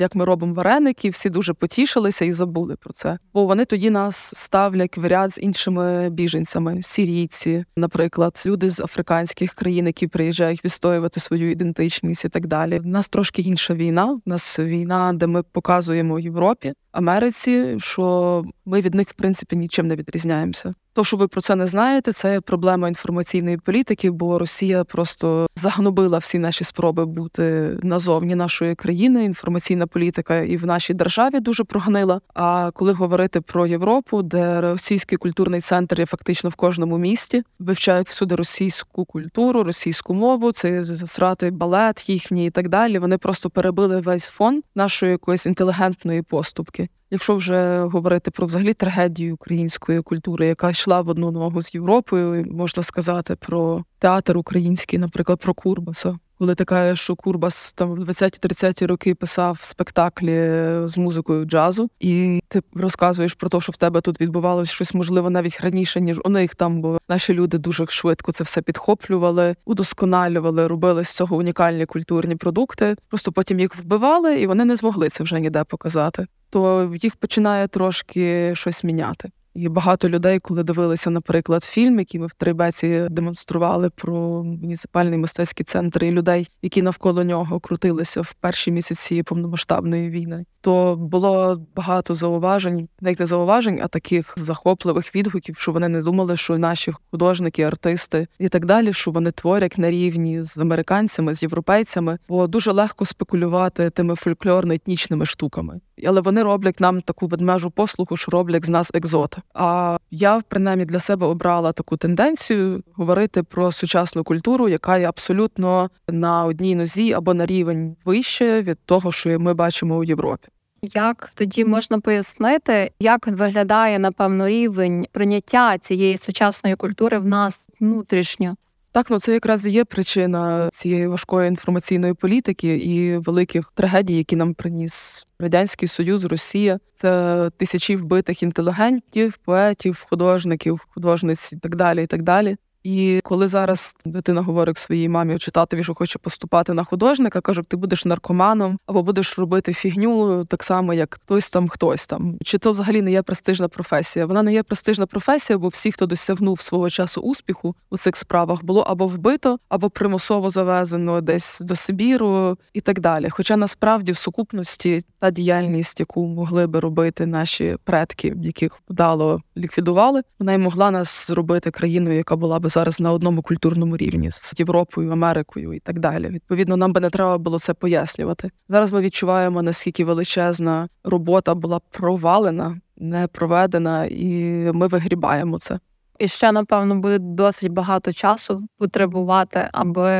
як 0.00 0.14
ми 0.14 0.24
робимо 0.24 0.54
вареники. 0.54 1.10
Всі 1.10 1.30
дуже 1.30 1.54
потішилися 1.54 2.24
і 2.24 2.32
забули 2.32 2.76
про 2.76 2.92
це. 2.92 3.18
Бо 3.34 3.46
вони 3.46 3.64
тоді 3.64 3.90
нас 3.90 4.32
ставлять 4.36 4.96
в 4.96 5.08
ряд 5.08 5.34
з 5.34 5.38
іншими 5.38 6.10
біженцями, 6.10 6.82
сірійці, 6.82 7.64
наприклад, 7.76 8.42
люди 8.46 8.70
з 8.70 8.80
африканських 8.80 9.54
країн, 9.54 9.86
які 9.86 10.06
приїжджають 10.06 10.64
відстоювати 10.64 11.20
свою 11.20 11.50
ідентичність 11.50 12.24
і 12.24 12.28
так 12.28 12.46
далі. 12.46 12.78
У 12.78 12.88
нас 12.88 13.08
трошки 13.08 13.42
інша 13.42 13.74
війна. 13.74 14.06
У 14.26 14.30
нас 14.30 14.58
війна, 14.58 15.12
де 15.12 15.26
ми 15.26 15.42
показуємо 15.42 16.20
Європі, 16.20 16.72
Америці, 16.92 17.76
що 17.78 18.44
ми 18.64 18.80
від 18.80 18.94
них 18.94 19.08
в 19.08 19.14
принципі 19.14 19.56
нічим 19.56 19.86
не 19.86 19.96
відрізняємося. 19.96 20.74
То, 20.94 21.04
що 21.04 21.16
ви 21.16 21.28
про 21.28 21.40
це 21.40 21.54
не 21.54 21.66
знаєте, 21.66 22.12
це 22.12 22.40
проблема 22.40 22.88
інформаційної 22.88 23.56
політики, 23.56 24.10
бо 24.10 24.38
Росія 24.38 24.84
просто 24.84 25.46
загнобила 25.56 26.18
всі 26.18 26.38
наші 26.38 26.64
спроби 26.64 27.06
бути 27.06 27.70
назовні 27.82 28.34
нашої 28.34 28.74
країни. 28.74 29.24
Інформаційна 29.24 29.86
політика 29.86 30.36
і 30.40 30.56
в 30.56 30.66
нашій 30.66 30.94
державі 30.94 31.40
дуже 31.40 31.64
прогнила. 31.64 32.20
А 32.34 32.70
коли 32.74 32.92
говорити 32.92 33.40
про 33.40 33.66
Європу, 33.66 34.22
де 34.22 34.60
російський 34.60 35.18
культурний 35.18 35.60
центр 35.60 36.00
є 36.00 36.06
фактично 36.06 36.50
в 36.50 36.54
кожному 36.54 36.98
місті, 36.98 37.42
вивчають 37.58 38.08
всюди 38.08 38.34
російську 38.34 39.04
культуру, 39.04 39.62
російську 39.62 40.14
мову, 40.14 40.52
це 40.52 40.84
засрати 40.84 41.50
балет 41.50 42.08
їхній 42.08 42.46
і 42.46 42.50
так 42.50 42.68
далі. 42.68 42.98
Вони 42.98 43.18
просто 43.18 43.50
перебили 43.50 44.00
весь 44.00 44.26
фон 44.26 44.62
нашої 44.74 45.12
якоїсь 45.12 45.46
інтелігентної 45.46 46.22
поступки. 46.22 46.88
Якщо 47.10 47.36
вже 47.36 47.80
говорити 47.84 48.30
про 48.30 48.46
взагалі 48.46 48.74
трагедію 48.74 49.34
української 49.34 50.02
культури, 50.02 50.46
яка 50.46 50.70
йшла 50.70 51.00
в 51.00 51.08
одну 51.08 51.30
ногу 51.30 51.62
з 51.62 51.74
Європою, 51.74 52.44
можна 52.50 52.82
сказати 52.82 53.36
про 53.36 53.84
театр 53.98 54.38
український, 54.38 54.98
наприклад, 54.98 55.40
про 55.40 55.54
Курбаса. 55.54 56.18
Коли 56.38 56.54
кажеш, 56.54 57.00
що 57.00 57.16
Курбас 57.16 57.72
там 57.72 57.90
в 57.94 57.98
20-30 57.98 58.86
роки 58.86 59.14
писав 59.14 59.58
спектаклі 59.62 60.38
з 60.84 60.98
музикою 60.98 61.44
джазу, 61.44 61.90
і 62.00 62.40
ти 62.48 62.62
розказуєш 62.74 63.34
про 63.34 63.48
те, 63.48 63.60
що 63.60 63.72
в 63.72 63.76
тебе 63.76 64.00
тут 64.00 64.20
відбувалося 64.20 64.72
щось 64.72 64.94
можливо 64.94 65.30
навіть 65.30 65.60
раніше 65.60 66.00
ніж 66.00 66.20
у 66.24 66.28
них 66.28 66.54
там, 66.54 66.80
бо 66.80 66.98
наші 67.08 67.34
люди 67.34 67.58
дуже 67.58 67.86
швидко 67.86 68.32
це 68.32 68.44
все 68.44 68.62
підхоплювали, 68.62 69.56
удосконалювали, 69.64 70.66
робили 70.66 71.04
з 71.04 71.12
цього 71.12 71.36
унікальні 71.36 71.86
культурні 71.86 72.36
продукти. 72.36 72.96
Просто 73.08 73.32
потім 73.32 73.60
їх 73.60 73.76
вбивали, 73.76 74.40
і 74.40 74.46
вони 74.46 74.64
не 74.64 74.76
змогли 74.76 75.08
це 75.08 75.24
вже 75.24 75.40
ніде 75.40 75.64
показати. 75.64 76.26
То 76.54 76.94
їх 77.02 77.16
починає 77.16 77.68
трошки 77.68 78.52
щось 78.54 78.84
міняти. 78.84 79.30
І 79.54 79.68
багато 79.68 80.08
людей, 80.08 80.38
коли 80.38 80.62
дивилися, 80.62 81.10
наприклад, 81.10 81.64
фільм, 81.64 81.98
який 81.98 82.20
ми 82.20 82.26
в 82.26 82.34
Трибеці 82.34 83.06
демонстрували 83.10 83.90
про 83.90 84.44
муніципальний 84.44 85.18
мистецький 85.18 85.64
центр 85.64 86.04
і 86.04 86.10
людей, 86.10 86.50
які 86.62 86.82
навколо 86.82 87.24
нього 87.24 87.60
крутилися 87.60 88.20
в 88.20 88.32
перші 88.32 88.70
місяці 88.70 89.22
повномасштабної 89.22 90.10
війни, 90.10 90.44
то 90.60 90.96
було 90.96 91.62
багато 91.76 92.14
зауважень, 92.14 92.88
навіть 93.00 93.20
не 93.20 93.26
зауважень, 93.26 93.80
а 93.82 93.88
таких 93.88 94.34
захопливих 94.36 95.14
відгуків, 95.14 95.56
що 95.58 95.72
вони 95.72 95.88
не 95.88 96.02
думали, 96.02 96.36
що 96.36 96.58
наші 96.58 96.92
художники, 97.10 97.62
артисти 97.62 98.26
і 98.38 98.48
так 98.48 98.66
далі, 98.66 98.92
що 98.92 99.10
вони 99.10 99.30
творять 99.30 99.78
на 99.78 99.90
рівні 99.90 100.42
з 100.42 100.58
американцями, 100.58 101.34
з 101.34 101.42
європейцями, 101.42 102.18
бо 102.28 102.46
дуже 102.46 102.72
легко 102.72 103.04
спекулювати 103.04 103.90
тими 103.90 104.14
фольклорно-етнічними 104.14 105.26
штуками. 105.26 105.80
Але 106.06 106.20
вони 106.20 106.42
роблять 106.42 106.80
нам 106.80 107.00
таку 107.00 107.26
ведмежу 107.26 107.70
послугу, 107.70 108.16
що 108.16 108.30
роблять 108.30 108.66
з 108.66 108.68
нас 108.68 108.90
екзота. 108.94 109.42
А 109.54 109.96
я 110.10 110.40
принаймні 110.48 110.84
для 110.84 111.00
себе 111.00 111.26
обрала 111.26 111.72
таку 111.72 111.96
тенденцію 111.96 112.82
говорити 112.94 113.42
про 113.42 113.72
сучасну 113.72 114.24
культуру, 114.24 114.68
яка 114.68 114.98
є 114.98 115.08
абсолютно 115.08 115.90
на 116.08 116.44
одній 116.44 116.74
нозі 116.74 117.12
або 117.12 117.34
на 117.34 117.46
рівень 117.46 117.96
вище 118.04 118.62
від 118.62 118.78
того, 118.84 119.12
що 119.12 119.40
ми 119.40 119.54
бачимо 119.54 119.96
у 119.96 120.04
Європі. 120.04 120.48
Як 120.94 121.30
тоді 121.34 121.64
можна 121.64 122.00
пояснити, 122.00 122.92
як 123.00 123.26
виглядає 123.26 123.98
напевно 123.98 124.48
рівень 124.48 125.06
прийняття 125.12 125.78
цієї 125.78 126.16
сучасної 126.16 126.76
культури 126.76 127.18
в 127.18 127.26
нас 127.26 127.68
внутрішньо? 127.80 128.56
Так, 128.94 129.10
ну 129.10 129.18
це 129.18 129.32
якраз 129.32 129.66
і 129.66 129.70
є 129.70 129.84
причина 129.84 130.70
цієї 130.72 131.06
важкої 131.06 131.48
інформаційної 131.48 132.14
політики 132.14 132.76
і 132.76 133.16
великих 133.18 133.72
трагедій, 133.74 134.16
які 134.16 134.36
нам 134.36 134.54
приніс 134.54 135.26
радянський 135.38 135.88
союз, 135.88 136.24
Росія. 136.24 136.78
Це 136.94 137.50
тисячі 137.56 137.96
вбитих 137.96 138.42
інтелігентів, 138.42 139.36
поетів, 139.36 140.06
художників, 140.08 140.86
художниць 140.90 141.52
і 141.52 141.56
так 141.56 141.76
далі. 141.76 142.02
І 142.02 142.06
так 142.06 142.22
далі. 142.22 142.56
І 142.84 143.20
коли 143.24 143.48
зараз 143.48 143.96
дитина 144.04 144.42
говорить 144.42 144.78
своїй 144.78 145.08
мамі 145.08 145.38
чи 145.38 145.50
татові, 145.50 145.84
що 145.84 145.94
хоче 145.94 146.18
поступати 146.18 146.72
на 146.72 146.84
художника, 146.84 147.40
кажуть, 147.40 147.68
ти 147.68 147.76
будеш 147.76 148.04
наркоманом 148.04 148.78
або 148.86 149.02
будеш 149.02 149.38
робити 149.38 149.72
фігню 149.72 150.44
так 150.44 150.64
само, 150.64 150.94
як 150.94 151.14
хтось 151.14 151.50
там, 151.50 151.68
хтось 151.68 152.06
там. 152.06 152.36
Чи 152.44 152.58
то 152.58 152.70
взагалі 152.70 153.02
не 153.02 153.12
є 153.12 153.22
престижна 153.22 153.68
професія? 153.68 154.26
Вона 154.26 154.42
не 154.42 154.52
є 154.52 154.62
престижна 154.62 155.06
професія, 155.06 155.58
бо 155.58 155.68
всі, 155.68 155.92
хто 155.92 156.06
досягнув 156.06 156.60
свого 156.60 156.90
часу 156.90 157.20
успіху 157.20 157.74
у 157.90 157.96
цих 157.96 158.16
справах, 158.16 158.64
було 158.64 158.80
або 158.80 159.06
вбито, 159.06 159.58
або 159.68 159.90
примусово 159.90 160.50
завезено 160.50 161.20
десь 161.20 161.60
до 161.60 161.76
Сибіру 161.76 162.58
і 162.72 162.80
так 162.80 163.00
далі. 163.00 163.28
Хоча 163.30 163.56
насправді 163.56 164.12
в 164.12 164.16
сукупності 164.16 165.04
та 165.18 165.30
діяльність, 165.30 166.00
яку 166.00 166.26
могли 166.26 166.66
би 166.66 166.80
робити 166.80 167.26
наші 167.26 167.76
предки, 167.84 168.34
яких 168.42 168.80
вдало 168.88 169.40
ліквідували, 169.56 170.22
вона 170.38 170.52
й 170.52 170.58
могла 170.58 170.90
нас 170.90 171.26
зробити 171.26 171.70
країною, 171.70 172.16
яка 172.16 172.36
була 172.36 172.58
би 172.58 172.68
зараз 172.74 173.00
на 173.00 173.12
одному 173.12 173.42
культурному 173.42 173.96
рівні 173.96 174.30
з 174.30 174.54
Європою, 174.58 175.10
Америкою 175.10 175.72
і 175.72 175.78
так 175.78 175.98
далі. 175.98 176.28
Відповідно, 176.28 176.76
нам 176.76 176.92
би 176.92 177.00
не 177.00 177.10
треба 177.10 177.38
було 177.38 177.58
це 177.58 177.74
пояснювати. 177.74 178.50
Зараз 178.68 178.92
ми 178.92 179.00
відчуваємо 179.00 179.62
наскільки 179.62 180.04
величезна 180.04 180.88
робота 181.04 181.54
була 181.54 181.80
провалена, 181.90 182.80
не 182.96 183.26
проведена, 183.26 184.04
і 184.04 184.34
ми 184.72 184.86
вигрібаємо 184.86 185.58
це. 185.58 185.78
І 186.18 186.28
ще 186.28 186.52
напевно 186.52 186.94
буде 186.94 187.18
досить 187.18 187.72
багато 187.72 188.12
часу 188.12 188.66
потребувати, 188.78 189.68
аби 189.72 190.10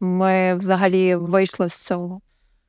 ми 0.00 0.54
взагалі 0.54 1.14
вийшли 1.16 1.68
з 1.68 1.76
цього. 1.76 2.20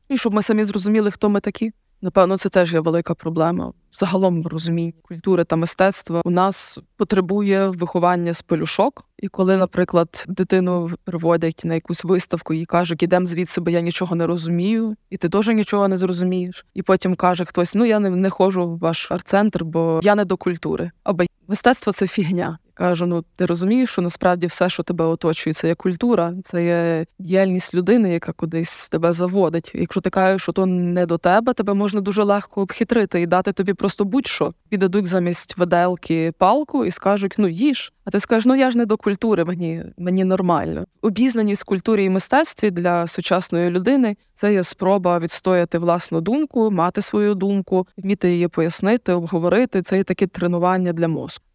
І 0.10 0.18
щоб 0.18 0.34
ми 0.34 0.42
самі 0.42 0.64
зрозуміли, 0.64 1.12
хто 1.12 1.30
ми 1.30 1.40
такі. 1.40 1.72
Напевно, 2.04 2.38
це 2.38 2.50
теж 2.50 2.74
є 2.74 2.80
велика 2.80 3.14
проблема. 3.14 3.74
Загалом 3.94 4.48
розуміння 4.48 4.94
культури 5.02 5.44
та 5.44 5.56
мистецтва 5.56 6.22
у 6.26 6.30
нас 6.30 6.80
потребує 6.98 7.70
виховання 7.70 8.34
з 8.34 8.42
пелюшок. 8.42 9.06
І 9.20 9.28
коли, 9.28 9.58
наприклад, 9.58 10.26
дитину 10.28 10.92
приводять 11.04 11.62
на 11.66 11.74
якусь 11.74 12.04
виставку 12.04 12.54
і 12.54 12.66
кажуть, 12.66 13.04
ідемо 13.04 13.26
звідси, 13.26 13.62
бо 13.62 13.70
я 13.70 13.82
нічого 13.82 14.16
не 14.16 14.28
розумію, 14.28 14.96
і 15.10 15.18
ти 15.18 15.30
теж 15.30 15.48
нічого 15.48 15.88
не 15.88 15.98
зрозумієш. 15.98 16.66
І 16.74 16.82
потім 16.82 17.16
каже 17.16 17.46
хтось: 17.46 17.76
ну 17.76 17.86
я 17.86 18.00
не, 18.00 18.10
не 18.10 18.30
ходжу 18.30 18.66
в 18.66 18.80
ваш 18.80 19.12
арт-центр, 19.12 19.64
бо 19.64 20.00
я 20.04 20.16
не 20.16 20.26
до 20.26 20.38
культури. 20.38 20.92
Або 21.04 21.24
мистецтво 21.48 21.94
це 21.94 22.08
фігня. 22.08 22.58
Кажу, 22.74 23.06
ну 23.06 23.24
ти 23.36 23.46
розумієш, 23.46 23.90
що 23.90 24.02
насправді 24.02 24.48
все, 24.48 24.70
що 24.70 24.84
тебе 24.84 25.06
оточує, 25.06 25.54
це 25.54 25.68
є 25.68 25.76
культура, 25.76 26.34
це 26.46 26.66
є 26.66 27.06
діяльність 27.20 27.76
людини, 27.76 28.14
яка 28.14 28.32
кудись 28.32 28.90
тебе 28.90 29.14
заводить. 29.14 29.72
Якщо 29.76 30.02
ти 30.02 30.10
кажеш, 30.10 30.42
що 30.42 30.52
то 30.52 30.66
не 30.66 31.06
до 31.06 31.18
тебе, 31.18 31.54
тебе 31.54 31.74
можна 31.74 32.02
дуже 32.02 32.24
легко 32.24 32.62
обхитрити 32.62 33.22
і 33.22 33.26
дати 33.26 33.52
тобі 33.52 33.74
просто 33.74 34.06
будь-що. 34.06 34.54
Піддадуть 34.70 35.08
замість 35.08 35.58
виделки 35.58 36.34
палку 36.38 36.86
і 36.86 36.92
скажуть, 36.92 37.36
ну 37.38 37.48
їж. 37.48 37.94
А 38.06 38.12
ти 38.12 38.20
скажеш, 38.20 38.46
ну 38.46 38.56
я 38.56 38.72
ж 38.72 38.78
не 38.78 38.86
до 38.86 38.98
культури, 38.98 39.46
мені 39.46 39.84
мені 39.98 40.24
нормально. 40.24 40.86
Обізнаність 41.02 41.64
культурі 41.64 42.04
і 42.04 42.10
мистецтві 42.10 42.72
для 42.72 43.08
сучасної 43.08 43.70
людини 43.70 44.16
це 44.36 44.54
є 44.54 44.64
спроба 44.64 45.20
відстояти 45.20 45.78
власну 45.78 46.22
думку, 46.22 46.72
мати 46.72 47.02
свою 47.02 47.36
думку, 47.36 47.88
вміти 47.98 48.32
її 48.32 48.48
пояснити, 48.48 49.14
обговорити. 49.14 49.82
Це 49.82 49.98
є 49.98 50.04
таке 50.04 50.28
тренування 50.28 50.94
для 50.94 51.08
мозку. 51.08 51.46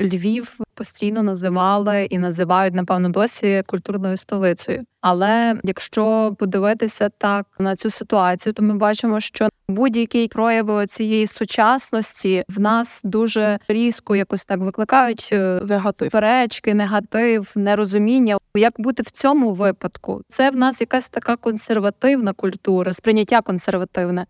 Львів 0.00 0.58
постійно 0.74 1.22
називали 1.22 2.04
і 2.04 2.18
називають, 2.18 2.74
напевно, 2.74 3.08
досі 3.08 3.62
культурною 3.66 4.16
столицею. 4.16 4.84
Але 5.00 5.60
якщо 5.64 6.34
подивитися 6.38 7.08
так 7.08 7.46
на 7.58 7.76
цю 7.76 7.90
ситуацію, 7.90 8.52
то 8.52 8.62
ми 8.62 8.74
бачимо, 8.74 9.20
що 9.20 9.48
будь-які 9.68 10.28
прояви 10.28 10.86
цієї 10.86 11.26
сучасності 11.26 12.44
в 12.48 12.60
нас 12.60 13.00
дуже 13.04 13.58
різко 13.68 14.16
якось 14.16 14.44
так 14.44 14.60
викликають 14.60 15.28
е, 15.32 15.60
негатив. 15.68 16.10
перечки, 16.10 16.74
негатив, 16.74 17.52
нерозуміння. 17.54 18.38
Як 18.54 18.74
бути 18.78 19.02
в 19.02 19.10
цьому 19.10 19.52
випадку? 19.52 20.22
Це 20.28 20.50
в 20.50 20.56
нас 20.56 20.80
якась 20.80 21.08
така 21.08 21.36
консервативна 21.36 22.32
культура, 22.32 22.92
сприйняття 22.92 23.40
консервативне. 23.40 24.26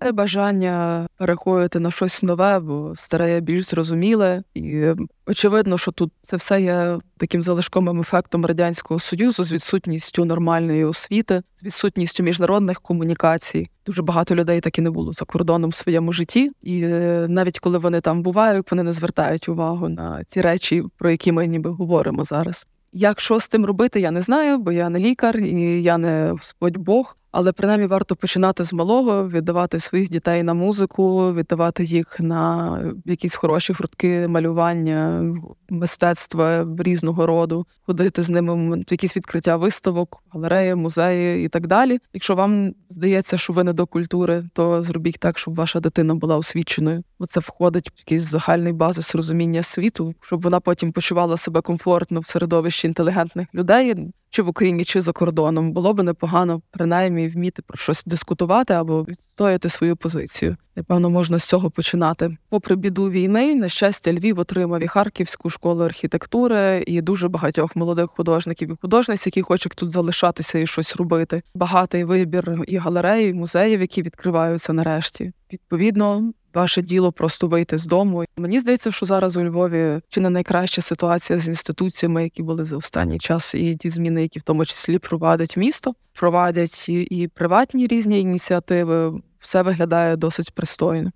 Це 0.00 0.12
бажання 0.12 1.06
переходити 1.18 1.80
на 1.80 1.90
щось 1.90 2.22
нове, 2.22 2.60
бо 2.60 2.92
старе 2.96 3.40
більш 3.40 3.66
зрозуміле, 3.66 4.42
і 4.54 4.84
очевидно, 5.26 5.78
що 5.78 5.92
тут 5.92 6.12
це 6.22 6.36
все 6.36 6.62
є 6.62 6.98
таким 7.16 7.42
залишковим 7.42 8.00
ефектом 8.00 8.46
радянського 8.46 9.00
союзу 9.00 9.44
з 9.44 9.52
відсутністю 9.52 10.24
нормальної 10.24 10.84
освіти, 10.84 11.42
з 11.60 11.64
відсутністю 11.64 12.22
міжнародних 12.22 12.80
комунікацій. 12.80 13.70
Дуже 13.86 14.02
багато 14.02 14.34
людей 14.34 14.60
так 14.60 14.78
і 14.78 14.80
не 14.80 14.90
було 14.90 15.12
за 15.12 15.24
кордоном 15.24 15.70
в 15.70 15.74
своєму 15.74 16.12
житті, 16.12 16.52
і 16.62 16.82
е, 16.82 17.26
навіть 17.28 17.58
коли 17.58 17.78
вони 17.78 18.00
там 18.00 18.22
бувають, 18.22 18.70
вони 18.70 18.82
не 18.82 18.92
звертають 18.92 19.48
увагу 19.48 19.88
на 19.88 20.24
ті 20.24 20.40
речі, 20.40 20.84
про 20.98 21.10
які 21.10 21.32
ми 21.32 21.46
ніби 21.46 21.70
говоримо 21.70 22.24
зараз. 22.24 22.66
Як 22.92 23.20
що 23.20 23.40
з 23.40 23.48
тим 23.48 23.66
робити, 23.66 24.00
я 24.00 24.10
не 24.10 24.22
знаю, 24.22 24.58
бо 24.58 24.72
я 24.72 24.88
не 24.88 24.98
лікар 24.98 25.38
і 25.38 25.82
я 25.82 25.98
не 25.98 26.30
Господь 26.30 26.76
Бог. 26.76 27.16
Але 27.32 27.52
принаймні 27.52 27.86
варто 27.86 28.16
починати 28.16 28.64
з 28.64 28.72
малого, 28.72 29.28
віддавати 29.28 29.80
своїх 29.80 30.10
дітей 30.10 30.42
на 30.42 30.54
музику, 30.54 31.32
віддавати 31.32 31.84
їх 31.84 32.20
на 32.20 32.80
якісь 33.04 33.34
хороші 33.34 33.72
гуртки 33.72 34.28
малювання, 34.28 35.34
мистецтва 35.70 36.66
різного 36.78 37.26
роду, 37.26 37.66
ходити 37.82 38.22
з 38.22 38.30
ними 38.30 38.76
в 38.76 38.84
якісь 38.90 39.16
відкриття 39.16 39.56
виставок, 39.56 40.22
галереї, 40.30 40.74
музеї 40.74 41.44
і 41.44 41.48
так 41.48 41.66
далі. 41.66 41.98
Якщо 42.14 42.34
вам 42.34 42.72
здається, 42.90 43.38
що 43.38 43.52
ви 43.52 43.64
не 43.64 43.72
до 43.72 43.86
культури, 43.86 44.44
то 44.52 44.82
зробіть 44.82 45.18
так, 45.18 45.38
щоб 45.38 45.54
ваша 45.54 45.80
дитина 45.80 46.14
була 46.14 46.36
освіченою. 46.36 47.02
Бо 47.18 47.26
це 47.26 47.40
входить 47.40 47.88
в 47.88 47.98
якийсь 47.98 48.22
загальний 48.22 48.72
базис 48.72 49.14
розуміння 49.14 49.62
світу, 49.62 50.14
щоб 50.20 50.42
вона 50.42 50.60
потім 50.60 50.92
почувала 50.92 51.36
себе 51.36 51.60
комфортно 51.60 52.20
в 52.20 52.26
середовищі 52.26 52.86
інтелігентних 52.86 53.48
людей 53.54 53.94
чи 54.36 54.42
в 54.42 54.48
Україні, 54.48 54.84
чи 54.84 55.00
за 55.00 55.12
кордоном, 55.12 55.72
було 55.72 55.94
б 55.94 56.02
непогано 56.02 56.62
принаймні 56.70 57.28
вміти 57.28 57.62
про 57.62 57.78
щось 57.78 58.04
дискутувати 58.04 58.74
або 58.74 59.02
відстояти 59.02 59.68
свою 59.68 59.96
позицію. 59.96 60.56
Напевно, 60.76 61.10
можна 61.10 61.38
з 61.38 61.44
цього 61.44 61.70
починати. 61.70 62.36
Попри 62.48 62.76
біду 62.76 63.10
війни, 63.10 63.54
на 63.54 63.68
щастя, 63.68 64.12
Львів 64.12 64.38
отримав 64.38 64.82
і 64.82 64.86
Харківську 64.86 65.50
школу 65.50 65.84
архітектури 65.84 66.84
і 66.86 67.00
дуже 67.00 67.28
багатьох 67.28 67.76
молодих 67.76 68.10
художників 68.10 68.72
і 68.72 68.76
художниць, 68.80 69.26
які 69.26 69.42
хочуть 69.42 69.72
тут 69.76 69.90
залишатися 69.90 70.58
і 70.58 70.66
щось 70.66 70.96
робити. 70.96 71.42
Багатий 71.54 72.04
вибір 72.04 72.64
і 72.66 72.76
галереї, 72.76 73.30
і 73.30 73.34
музеїв, 73.34 73.80
які 73.80 74.02
відкриваються 74.02 74.72
нарешті. 74.72 75.32
Відповідно, 75.52 76.32
ваше 76.56 76.82
діло 76.82 77.12
просто 77.12 77.46
вийти 77.48 77.78
з 77.78 77.86
дому. 77.86 78.24
Мені 78.36 78.60
здається, 78.60 78.90
що 78.90 79.06
зараз 79.06 79.36
у 79.36 79.44
Львові 79.44 80.00
чи 80.08 80.20
не 80.20 80.30
найкраща 80.30 80.82
ситуація 80.82 81.38
з 81.38 81.48
інституціями, 81.48 82.22
які 82.22 82.42
були 82.42 82.64
за 82.64 82.76
останній 82.76 83.18
час, 83.18 83.54
і 83.54 83.76
ті 83.76 83.90
зміни, 83.90 84.22
які 84.22 84.38
в 84.38 84.42
тому 84.42 84.64
числі 84.64 84.98
провадить 84.98 85.56
місто, 85.56 85.94
провадять 86.12 86.88
і, 86.88 87.30
приватні 87.34 87.86
різні 87.86 88.20
ініціативи. 88.20 89.20
Все 89.40 89.62
виглядає 89.62 90.16
досить 90.16 90.54
пристойно. 90.54 91.10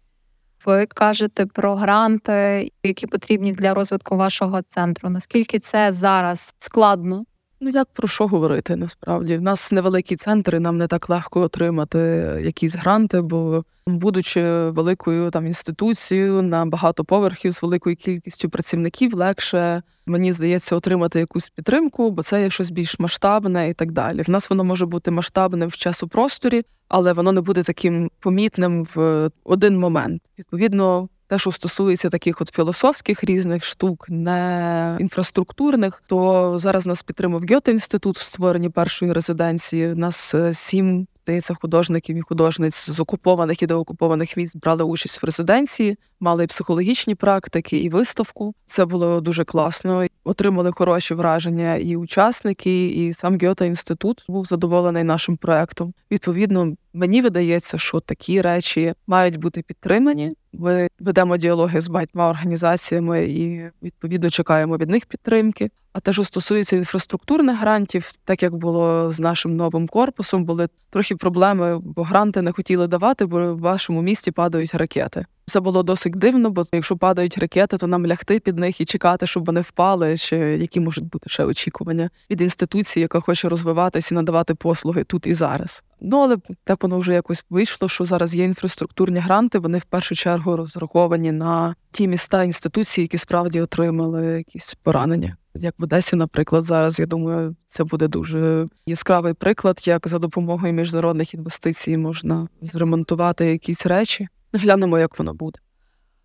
Ви 0.65 0.87
кажете 0.87 1.47
про 1.47 1.75
гранти, 1.75 2.71
які 2.83 3.07
потрібні 3.07 3.53
для 3.53 3.75
розвитку 3.75 4.17
вашого 4.17 4.61
центру. 4.75 5.11
Наскільки 5.11 5.59
це 5.59 5.93
зараз 5.93 6.55
складно? 6.59 7.25
Ну 7.63 7.71
як 7.71 7.89
про 7.93 8.09
що 8.09 8.27
говорити 8.27 8.77
насправді? 8.77 9.39
У 9.39 9.41
нас 9.41 9.73
невеликі 9.73 10.17
центри, 10.17 10.61
нам 10.61 10.79
не 10.79 10.87
так 10.87 11.11
легко 11.11 11.41
отримати 11.41 11.99
якісь 12.45 12.75
гранти, 12.75 13.21
бо 13.21 13.65
будучи 13.87 14.43
великою 14.71 15.31
там 15.31 15.47
інституцією 15.47 16.43
на 16.43 16.67
багато 16.67 17.05
поверхів 17.05 17.53
з 17.53 17.63
великою 17.63 17.97
кількістю 17.97 18.51
працівників, 18.51 19.15
легше 19.15 19.83
мені 20.07 20.33
здається 20.33 20.77
отримати 20.77 21.19
якусь 21.19 21.49
підтримку, 21.49 22.11
бо 22.11 22.23
це 22.23 22.43
є 22.43 22.51
щось 22.51 22.71
більш 22.71 22.99
масштабне 22.99 23.69
і 23.69 23.75
так 23.75 23.93
далі. 23.93 24.23
В 24.23 24.31
нас 24.31 24.51
воно 24.51 24.65
може 24.65 24.87
бути 24.87 25.11
масштабним 25.11 25.69
в 25.69 25.77
часу 25.77 26.09
просторі, 26.09 26.63
але 26.89 27.13
воно 27.13 27.33
не 27.33 27.41
буде 27.41 27.63
таким 27.63 28.11
помітним 28.21 28.87
в 28.95 29.31
один 29.45 29.79
момент. 29.79 30.23
Відповідно. 30.39 31.09
Те, 31.31 31.39
що 31.39 31.53
стосується 31.53 32.11
таких 32.11 32.41
от 32.41 32.49
філософських 32.49 33.25
різних 33.25 33.65
штук, 33.65 34.07
не 34.09 34.97
інфраструктурних, 35.01 36.03
то 36.07 36.53
зараз 36.59 36.87
нас 36.87 37.03
підтримав 37.03 37.43
Гьоте 37.51 37.71
інститут 37.71 38.19
в 38.19 38.23
створенні 38.23 38.69
першої 38.69 39.13
резиденції. 39.13 39.87
Нас 39.87 40.35
е, 40.35 40.55
сім 40.55 41.07
здається, 41.25 41.55
художників 41.61 42.17
і 42.17 42.21
художниць 42.21 42.91
з 42.91 43.01
окупованих 43.01 43.63
і 43.63 43.67
деокупованих 43.67 44.37
міст 44.37 44.57
брали 44.57 44.85
участь 44.85 45.23
в 45.23 45.27
резиденції, 45.27 45.99
мали 46.21 46.45
і 46.45 46.47
психологічні 46.47 47.15
практики, 47.15 47.79
і 47.79 47.89
виставку. 47.89 48.55
Це 48.67 48.85
було 48.85 49.21
дуже 49.21 49.45
класно. 49.45 50.07
Отримали 50.25 50.73
хороші 50.73 51.15
враження 51.15 51.77
і 51.77 51.97
учасники, 51.97 52.87
і 52.87 53.15
сам 53.15 53.39
Гьота 53.43 53.65
інститут 53.65 54.25
був 54.29 54.45
задоволений 54.45 55.05
нашим 55.05 55.37
проектом. 55.37 55.95
Відповідно, 56.11 56.75
мені 56.93 57.23
видається, 57.23 57.79
що 57.79 58.01
такі 58.01 58.41
речі 58.41 58.95
мають 59.07 59.37
бути 59.37 59.63
підтримані. 59.63 60.35
Ми 60.53 60.89
ведемо 61.01 61.37
діалоги 61.37 61.81
з 61.81 61.89
багатьма 61.89 62.31
організаціями 62.31 63.25
і 63.25 63.71
відповідно 63.83 64.31
чекаємо 64.31 64.77
від 64.77 64.91
них 64.91 65.07
підтримки. 65.07 65.71
А 65.93 66.01
те, 66.01 66.13
що 66.13 66.25
стосується 66.25 66.77
інфраструктурних 66.77 67.61
грантів, 67.61 68.13
так 68.25 68.43
як 68.43 68.55
було 68.55 69.13
з 69.13 69.21
нашим 69.21 69.57
новим 69.57 69.89
корпусом, 69.89 70.45
були 70.45 70.69
трохи 70.91 71.17
проблеми, 71.17 71.79
бо 71.79 72.03
гранти 72.03 72.43
не 72.43 72.53
хотіли 72.53 72.87
давати, 72.87 73.27
бо 73.27 73.55
в 73.55 73.59
вашому 73.59 74.03
місті 74.03 74.31
падають 74.31 74.75
ракети. 74.75 75.27
Це 75.51 75.61
було 75.61 75.83
досить 75.83 76.17
дивно, 76.17 76.51
бо 76.51 76.65
якщо 76.73 76.97
падають 76.97 77.39
ракети, 77.39 77.77
то 77.77 77.87
нам 77.87 78.07
лягти 78.07 78.41
під 78.41 78.59
них 78.59 78.81
і 78.81 78.85
чекати, 78.85 79.27
щоб 79.27 79.45
вони 79.45 79.61
впали. 79.61 80.17
Чи 80.17 80.37
які 80.37 80.81
можуть 80.81 81.05
бути 81.05 81.31
ще 81.31 81.45
очікування 81.45 82.11
від 82.31 82.41
інституції, 82.41 83.03
яка 83.03 83.21
хоче 83.21 83.49
розвиватися 83.49 84.15
і 84.15 84.17
надавати 84.17 84.55
послуги 84.55 85.05
тут 85.05 85.27
і 85.27 85.35
зараз. 85.35 85.85
Ну 86.01 86.19
але 86.21 86.37
так 86.65 86.83
воно 86.83 86.99
вже 86.99 87.15
якось 87.15 87.45
вийшло, 87.51 87.89
що 87.89 88.05
зараз 88.05 88.35
є 88.37 88.45
інфраструктурні 88.45 89.19
гранти. 89.19 89.59
Вони 89.59 89.79
в 89.79 89.85
першу 89.85 90.15
чергу 90.15 90.57
розраховані 90.57 91.33
на 91.33 91.75
ті 91.93 92.09
міста 92.09 92.45
інституції, 92.45 93.03
які 93.03 93.19
справді 93.19 93.61
отримали 93.61 94.27
якісь 94.27 94.75
поранення. 94.83 95.37
Як 95.55 95.75
в 95.79 95.83
Одесі, 95.83 96.17
наприклад, 96.17 96.65
зараз 96.65 96.99
я 96.99 97.07
думаю, 97.07 97.57
це 97.69 97.85
буде 97.85 98.09
дуже 98.09 98.67
яскравий 98.87 99.35
приклад, 99.35 99.83
як 99.87 100.09
за 100.09 100.19
допомогою 100.19 100.73
міжнародних 100.73 101.35
інвестицій 101.35 101.97
можна 101.97 102.49
зремонтувати 102.63 103.47
якісь 103.47 103.87
речі. 103.87 104.29
Глянемо, 104.53 104.99
як 104.99 105.19
воно 105.19 105.35
буде. 105.35 105.59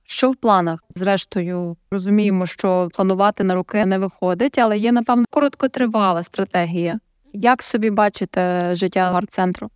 Що 0.03 0.31
в 0.31 0.35
планах? 0.35 0.83
Зрештою, 0.95 1.77
розуміємо, 1.91 2.45
що 2.45 2.89
планувати 2.93 3.43
на 3.43 3.55
руки 3.55 3.85
не 3.85 3.97
виходить, 3.97 4.57
але 4.57 4.77
є, 4.77 4.91
напевно, 4.91 5.25
короткотривала 5.29 6.23
стратегія. 6.23 6.99
Як 7.33 7.63
собі 7.63 7.89
бачите 7.89 8.69
життя 8.75 9.11
арт-центру? 9.13 9.69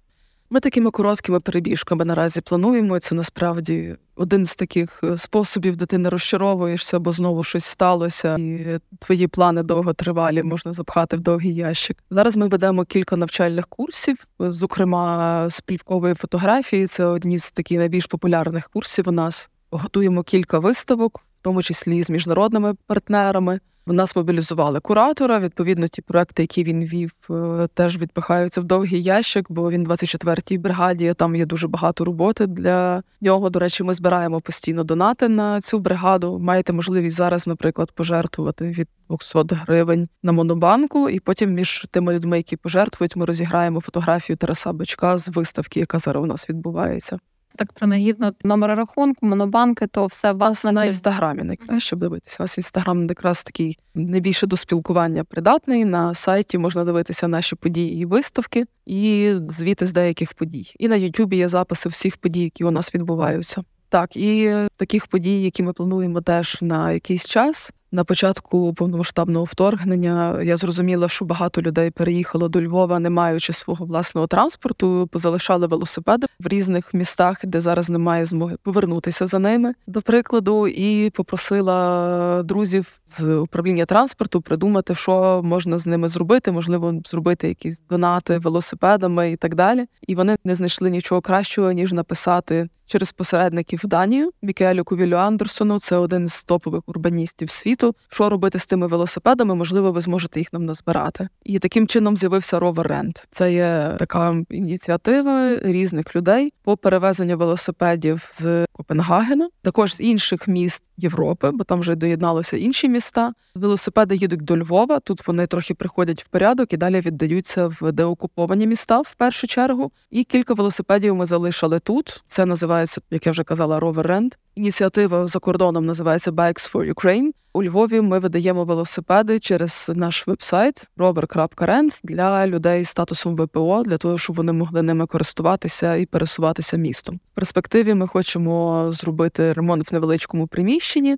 Ми 0.52 0.60
такими 0.60 0.92
короткими 0.92 1.40
перебіжками 1.40 2.06
наразі 2.06 2.42
плануємо. 2.42 3.00
Це 3.00 3.16
насправді 3.16 3.96
один 4.16 4.46
з 4.46 4.56
таких 4.56 5.00
е, 5.04 5.18
способів, 5.18 5.76
де 5.76 5.86
ти 5.86 5.98
не 5.98 6.10
розчаровуєшся, 6.10 7.00
бо 7.00 7.12
знову 7.12 7.44
щось 7.44 7.66
сталося, 7.66 8.36
і 8.36 8.80
твої 9.00 9.28
плани 9.28 9.64
довготривалі 9.64 10.44
можна 10.44 10.74
запхати 10.74 11.18
в 11.18 11.20
довгий 11.20 11.56
ящик. 11.56 12.04
Зараз 12.10 12.38
ми 12.38 12.48
ведемо 12.48 12.86
кілька 12.86 13.18
навчальних 13.18 13.68
курсів, 13.68 14.28
зокрема 14.40 15.46
з 15.50 15.62
плівкової 15.62 16.14
фотографії. 16.14 16.88
Це 16.88 17.06
одні 17.06 17.40
з 17.40 17.52
таких 17.52 17.78
найбільш 17.78 18.06
популярних 18.06 18.70
курсів. 18.70 19.10
У 19.10 19.12
нас 19.12 19.50
готуємо 19.72 20.24
кілька 20.24 20.60
виставок, 20.60 21.20
в 21.40 21.42
тому 21.42 21.64
числі 21.64 22.04
з 22.04 22.10
міжнародними 22.10 22.74
партнерами. 22.88 23.60
В 23.90 23.94
нас 23.94 24.16
мобілізували 24.16 24.80
куратора. 24.80 25.40
Відповідно, 25.40 25.88
ті 25.88 26.02
проекти, 26.02 26.44
які 26.44 26.64
він 26.64 26.84
вів, 26.84 27.12
е, 27.30 27.68
теж 27.74 27.98
відпихаються 27.98 28.62
в 28.62 28.64
довгий 28.64 29.04
ящик, 29.04 29.46
бо 29.50 29.70
він 29.70 29.88
24-й 29.88 30.58
бригаді. 30.58 31.14
Там 31.14 31.36
є 31.36 31.46
дуже 31.46 31.68
багато 31.68 32.06
роботи 32.06 32.48
для 32.48 33.04
нього. 33.22 33.50
До 33.50 33.60
речі, 33.60 33.84
ми 33.84 33.94
збираємо 33.94 34.42
постійно 34.42 34.84
донати 34.84 35.30
на 35.30 35.62
цю 35.62 35.80
бригаду. 35.80 36.40
Маєте 36.40 36.74
можливість 36.74 37.18
зараз, 37.18 37.48
наприклад, 37.48 37.92
пожертвувати 37.92 38.70
від 38.70 38.88
200 39.10 39.56
гривень 39.56 40.08
на 40.24 40.32
монобанку, 40.32 41.10
і 41.10 41.20
потім 41.20 41.54
між 41.54 41.86
тими 41.92 42.14
людьми, 42.14 42.38
які 42.38 42.58
пожертвують, 42.58 43.16
ми 43.16 43.26
розіграємо 43.26 43.82
фотографію 43.82 44.38
Тараса 44.38 44.74
Бачка 44.74 45.18
з 45.18 45.30
виставки, 45.30 45.80
яка 45.80 46.00
зараз 46.00 46.24
у 46.24 46.28
нас 46.28 46.50
відбувається 46.50 47.20
так 47.56 47.74
принагідно 47.74 48.34
номер 48.44 48.76
рахунку, 48.76 49.26
монобанки, 49.26 49.88
то 49.88 50.06
все 50.06 50.32
вас 50.32 50.64
на 50.64 50.86
інстаграмі 50.86 51.44
найкраще 51.44 51.96
дивитися. 51.96 52.38
У 52.40 52.44
нас 52.44 52.58
інстаграм 52.58 53.08
якраз 53.08 53.44
такий 53.44 53.78
найбільше 53.96 54.48
до 54.48 54.58
спілкування 54.58 55.24
придатний. 55.24 55.86
На 55.86 56.16
сайті 56.16 56.58
можна 56.58 56.84
дивитися 56.84 57.28
наші 57.28 57.56
події 57.56 58.02
і 58.02 58.06
виставки, 58.06 58.66
і 58.86 59.34
звіти 59.50 59.88
з 59.88 59.94
деяких 59.94 60.34
подій. 60.34 60.74
І 60.80 60.88
на 60.88 60.96
Ютубі 60.96 61.38
є 61.38 61.50
записи 61.50 61.90
всіх 61.90 62.18
подій, 62.18 62.44
які 62.44 62.64
у 62.64 62.72
нас 62.72 62.96
відбуваються. 62.96 63.64
Так, 63.90 64.16
і 64.16 64.56
таких 64.76 65.08
подій, 65.08 65.42
які 65.42 65.64
ми 65.64 65.74
плануємо 65.74 66.22
теж 66.22 66.58
на 66.62 66.92
якийсь 66.92 67.26
час. 67.26 67.74
На 67.92 68.04
початку 68.04 68.74
повномасштабного 68.74 69.46
вторгнення 69.46 70.42
я 70.42 70.58
зрозуміла, 70.58 71.10
що 71.10 71.26
багато 71.26 71.62
людей 71.62 71.92
переїхало 71.92 72.50
до 72.50 72.62
Львова, 72.62 73.00
не 73.00 73.10
маючи 73.10 73.54
свого 73.54 73.86
власного 73.86 74.28
транспорту, 74.28 75.10
позалишали 75.12 75.68
велосипеди 75.68 76.28
в 76.40 76.48
різних 76.48 76.94
містах, 76.94 77.46
де 77.46 77.62
зараз 77.62 77.90
немає 77.90 78.26
змоги 78.26 78.58
повернутися 78.64 79.26
за 79.26 79.40
ними, 79.40 79.74
до 79.88 80.02
прикладу, 80.02 80.68
і 80.68 81.10
попросила 81.10 82.44
друзів 82.44 83.00
з 83.06 83.36
управління 83.36 83.86
транспорту 83.86 84.42
придумати, 84.42 84.96
що 84.96 85.42
можна 85.44 85.80
з 85.80 85.88
ними 85.88 86.08
зробити, 86.08 86.52
можливо, 86.52 86.94
зробити 87.06 87.48
якісь 87.48 87.82
донати 87.90 88.38
велосипедами 88.38 89.32
і 89.32 89.36
так 89.36 89.56
далі. 89.56 89.86
І 90.08 90.16
вони 90.16 90.38
не 90.44 90.56
знайшли 90.56 90.90
нічого 90.90 91.22
кращого 91.22 91.72
ніж 91.72 91.94
написати 91.94 92.70
через 92.90 93.12
посередників 93.12 93.82
Данію 93.84 94.32
Мікелю 94.42 94.84
Кувілю 94.84 95.16
Андерсону. 95.16 95.80
Це 95.80 95.98
один 95.98 96.28
з 96.28 96.44
топових 96.44 96.82
урбаністів 96.86 97.50
світу. 97.50 97.96
Що 98.10 98.30
робити 98.30 98.60
з 98.60 98.68
тими 98.68 98.88
велосипедами? 98.88 99.56
Можливо, 99.56 99.92
ви 99.92 100.02
зможете 100.02 100.40
їх 100.40 100.54
нам 100.54 100.66
назбирати. 100.66 101.30
І 101.44 101.60
таким 101.60 101.88
чином 101.88 102.18
з'явився 102.18 102.60
Rover 102.60 102.88
Rent. 102.88 103.24
Це 103.32 103.54
є 103.54 103.96
така 104.00 104.36
ініціатива 104.50 105.58
різних 105.58 106.16
людей 106.16 106.54
по 106.64 106.78
перевезенню 106.78 107.38
велосипедів 107.38 108.32
з 108.40 108.66
Копенгагена, 108.72 109.50
також 109.62 109.96
з 109.96 110.00
інших 110.00 110.48
міст 110.48 110.84
Європи, 110.98 111.50
бо 111.54 111.64
там 111.64 111.80
вже 111.80 111.96
доєдналися 111.96 112.58
інші 112.58 112.90
міста. 112.90 113.34
Велосипеди 113.56 114.16
їдуть 114.16 114.42
до 114.42 114.58
Львова. 114.58 115.00
Тут 115.00 115.28
вони 115.28 115.48
трохи 115.48 115.74
приходять 115.74 116.24
в 116.24 116.28
порядок 116.28 116.74
і 116.74 116.78
далі 116.78 117.02
віддаються 117.02 117.68
в 117.68 117.92
деокуповані 117.92 118.68
міста 118.68 119.02
в 119.02 119.16
першу 119.16 119.48
чергу. 119.48 119.92
І 120.10 120.24
кілька 120.24 120.54
велосипедів 120.54 121.16
ми 121.16 121.26
залишили 121.26 121.80
тут. 121.80 122.24
Це 122.28 122.46
називається, 122.46 122.79
як 123.12 123.26
я 123.26 123.32
вже 123.32 123.44
казала, 123.44 123.80
Rover 123.80 124.08
Rent. 124.08 124.32
Ініціатива 124.56 125.28
за 125.28 125.40
кордоном 125.40 125.86
називається 125.86 126.32
Bikes 126.32 126.72
for 126.72 126.94
Ukraine. 126.94 127.32
У 127.54 127.64
Львові 127.64 128.02
ми 128.02 128.20
видаємо 128.20 128.66
велосипеди 128.66 129.40
через 129.40 129.92
наш 129.96 130.28
вебсайт 130.28 130.88
rover.rent 130.98 132.00
для 132.04 132.48
людей 132.48 132.84
з 132.84 132.90
статусом 132.90 133.36
ВПО, 133.36 133.84
для 133.86 133.98
того, 133.98 134.18
щоб 134.18 134.36
вони 134.36 134.54
могли 134.54 134.82
ними 134.82 135.06
користуватися 135.06 135.96
і 135.96 136.06
пересуватися 136.06 136.78
містом. 136.78 137.16
В 137.16 137.36
перспективі 137.36 137.94
ми 137.94 138.08
хочемо 138.08 138.86
зробити 138.92 139.54
ремонт 139.54 139.92
в 139.92 139.94
невеличкому 139.94 140.48
приміщенні 140.48 141.18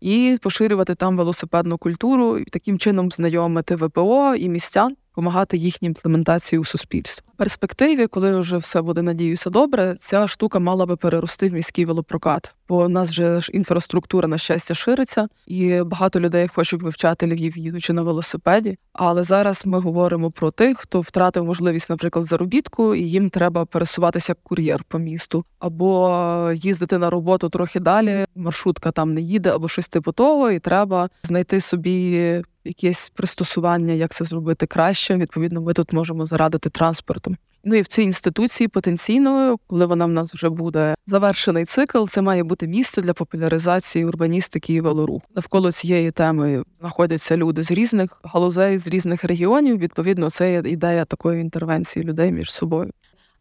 і 0.00 0.38
поширювати 0.42 0.94
там 0.94 1.16
велосипедну 1.16 1.78
культуру, 1.78 2.38
і 2.38 2.44
таким 2.44 2.78
чином 2.78 3.10
знайомити 3.10 3.76
ВПО 3.76 4.34
і 4.34 4.48
містян 4.48 4.96
допомагати 5.12 5.56
їхній 5.56 5.86
імплементації 5.86 6.58
у 6.58 6.64
суспільстві. 6.64 7.24
В 7.34 7.36
перспективі, 7.36 8.06
коли 8.06 8.38
вже 8.38 8.56
все 8.56 8.82
буде, 8.82 9.02
надіюся, 9.02 9.50
добре, 9.50 9.96
ця 10.00 10.28
штука 10.28 10.58
мала 10.58 10.86
би 10.86 10.96
перерости 10.96 11.48
в 11.48 11.52
міський 11.52 11.84
велопрокат, 11.84 12.54
бо 12.68 12.84
у 12.84 12.88
нас 12.88 13.10
вже 13.10 13.40
інфраструктура 13.52 14.28
на 14.28 14.38
щастя 14.38 14.74
шириться, 14.74 15.28
і 15.46 15.82
багато 15.82 16.20
людей 16.20 16.48
хочуть 16.48 16.82
вивчати 16.82 17.26
Львів, 17.26 17.58
їдучи 17.58 17.92
на 17.92 18.02
велосипеді. 18.02 18.78
Але 18.92 19.24
зараз 19.24 19.66
ми 19.66 19.80
говоримо 19.80 20.30
про 20.30 20.50
тих, 20.50 20.78
хто 20.78 21.00
втратив 21.00 21.44
можливість, 21.44 21.90
наприклад, 21.90 22.24
заробітку, 22.24 22.94
і 22.94 23.02
їм 23.02 23.30
треба 23.30 23.64
пересуватися 23.64 24.30
як 24.30 24.38
кур'єр 24.42 24.84
по 24.88 24.98
місту, 24.98 25.44
або 25.58 26.52
їздити 26.54 26.98
на 26.98 27.10
роботу 27.10 27.48
трохи 27.48 27.80
далі. 27.80 28.24
Маршрутка 28.36 28.90
там 28.90 29.14
не 29.14 29.20
їде, 29.20 29.50
або 29.50 29.68
щось 29.68 29.88
типу 29.88 30.12
того, 30.12 30.50
і 30.50 30.58
треба 30.58 31.08
знайти 31.22 31.60
собі 31.60 32.42
якесь 32.64 33.12
пристосування, 33.14 33.92
як 33.92 34.14
це 34.14 34.24
зробити 34.24 34.66
краще. 34.66 35.16
Відповідно, 35.16 35.60
ми 35.60 35.72
тут 35.72 35.92
можемо 35.92 36.26
зарадити 36.26 36.70
транспортом. 36.70 37.36
Ну 37.64 37.74
і 37.74 37.82
в 37.82 37.86
цій 37.86 38.02
інституції 38.02 38.68
потенційно, 38.68 39.56
коли 39.66 39.86
вона 39.86 40.06
в 40.06 40.08
нас 40.08 40.34
вже 40.34 40.48
буде 40.48 40.94
завершений 41.06 41.64
цикл, 41.64 42.04
це 42.06 42.22
має 42.22 42.44
бути 42.44 42.66
місце 42.66 43.02
для 43.02 43.12
популяризації 43.12 44.04
урбаністики 44.04 44.74
і 44.74 44.80
велоруху. 44.80 45.22
Навколо 45.34 45.72
цієї 45.72 46.10
теми 46.10 46.62
знаходяться 46.80 47.36
люди 47.36 47.62
з 47.62 47.70
різних 47.70 48.20
галузей, 48.24 48.78
з 48.78 48.88
різних 48.88 49.24
регіонів. 49.24 49.78
Відповідно, 49.78 50.30
це 50.30 50.52
є 50.52 50.62
ідея 50.64 51.04
такої 51.04 51.40
інтервенції 51.40 52.04
людей 52.04 52.32
між 52.32 52.52
собою. 52.52 52.90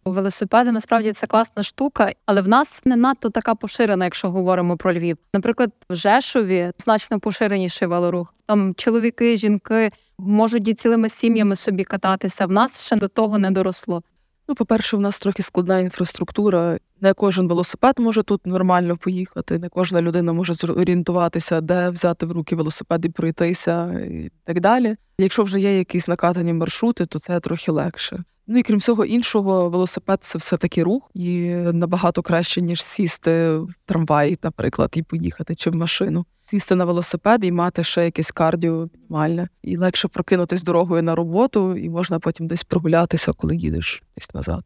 Велосипеди 0.05 0.71
насправді 0.71 1.11
це 1.11 1.27
класна 1.27 1.63
штука, 1.63 2.11
але 2.25 2.41
в 2.41 2.47
нас 2.47 2.81
не 2.85 2.95
надто 2.95 3.29
така 3.29 3.55
поширена, 3.55 4.05
якщо 4.05 4.31
говоримо 4.31 4.77
про 4.77 4.93
Львів. 4.93 5.17
Наприклад, 5.33 5.71
в 5.89 5.95
Жешові 5.95 6.71
значно 6.77 7.19
поширеніший 7.19 7.87
велорух. 7.87 8.33
Там 8.45 8.73
чоловіки, 8.75 9.35
жінки 9.35 9.91
можуть 10.17 10.67
і 10.67 10.73
цілими 10.73 11.09
сім'ями 11.09 11.55
собі 11.55 11.83
кататися. 11.83 12.45
В 12.45 12.51
нас 12.51 12.85
ще 12.85 12.95
до 12.95 13.07
того 13.07 13.37
не 13.37 13.51
доросло. 13.51 14.03
Ну, 14.47 14.55
по-перше, 14.55 14.97
в 14.97 15.01
нас 15.01 15.19
трохи 15.19 15.43
складна 15.43 15.79
інфраструктура. 15.79 16.77
Не 17.01 17.13
кожен 17.13 17.47
велосипед 17.47 17.99
може 17.99 18.23
тут 18.23 18.45
нормально 18.45 18.97
поїхати, 18.97 19.59
не 19.59 19.69
кожна 19.69 20.01
людина 20.01 20.33
може 20.33 20.53
зорієнтуватися, 20.53 21.61
де 21.61 21.89
взяти 21.89 22.25
в 22.25 22.31
руки 22.31 22.55
велосипед 22.55 23.05
і 23.05 23.09
пройтися 23.09 23.99
і 23.99 24.31
так 24.43 24.59
далі. 24.59 24.95
Якщо 25.17 25.43
вже 25.43 25.59
є 25.59 25.77
якісь 25.77 26.07
накатані 26.07 26.53
маршрути, 26.53 27.05
то 27.05 27.19
це 27.19 27.39
трохи 27.39 27.71
легше. 27.71 28.23
Ну 28.53 28.57
і 28.57 28.63
крім 28.63 28.77
всього 28.77 29.05
іншого, 29.05 29.69
велосипед 29.69 30.19
це 30.21 30.37
все 30.37 30.57
таки 30.57 30.83
рух, 30.83 31.11
і 31.13 31.49
набагато 31.53 32.21
краще 32.21 32.61
ніж 32.61 32.83
сісти 32.83 33.57
в 33.57 33.73
трамвай, 33.85 34.37
наприклад, 34.43 34.91
і 34.93 35.03
поїхати 35.03 35.55
чи 35.55 35.69
в 35.69 35.75
машину. 35.75 36.25
Сісти 36.45 36.75
на 36.75 36.85
велосипед 36.85 37.43
і 37.43 37.51
мати 37.51 37.83
ще 37.83 38.05
якесь 38.05 38.31
кардіо 38.31 38.89
мінімальне. 38.93 39.47
І 39.61 39.77
легше 39.77 40.07
прокинутись 40.07 40.63
дорогою 40.63 41.03
на 41.03 41.15
роботу, 41.15 41.77
і 41.77 41.89
можна 41.89 42.19
потім 42.19 42.47
десь 42.47 42.63
прогулятися, 42.63 43.33
коли 43.33 43.55
їдеш 43.55 44.03
десь 44.17 44.33
назад. 44.33 44.63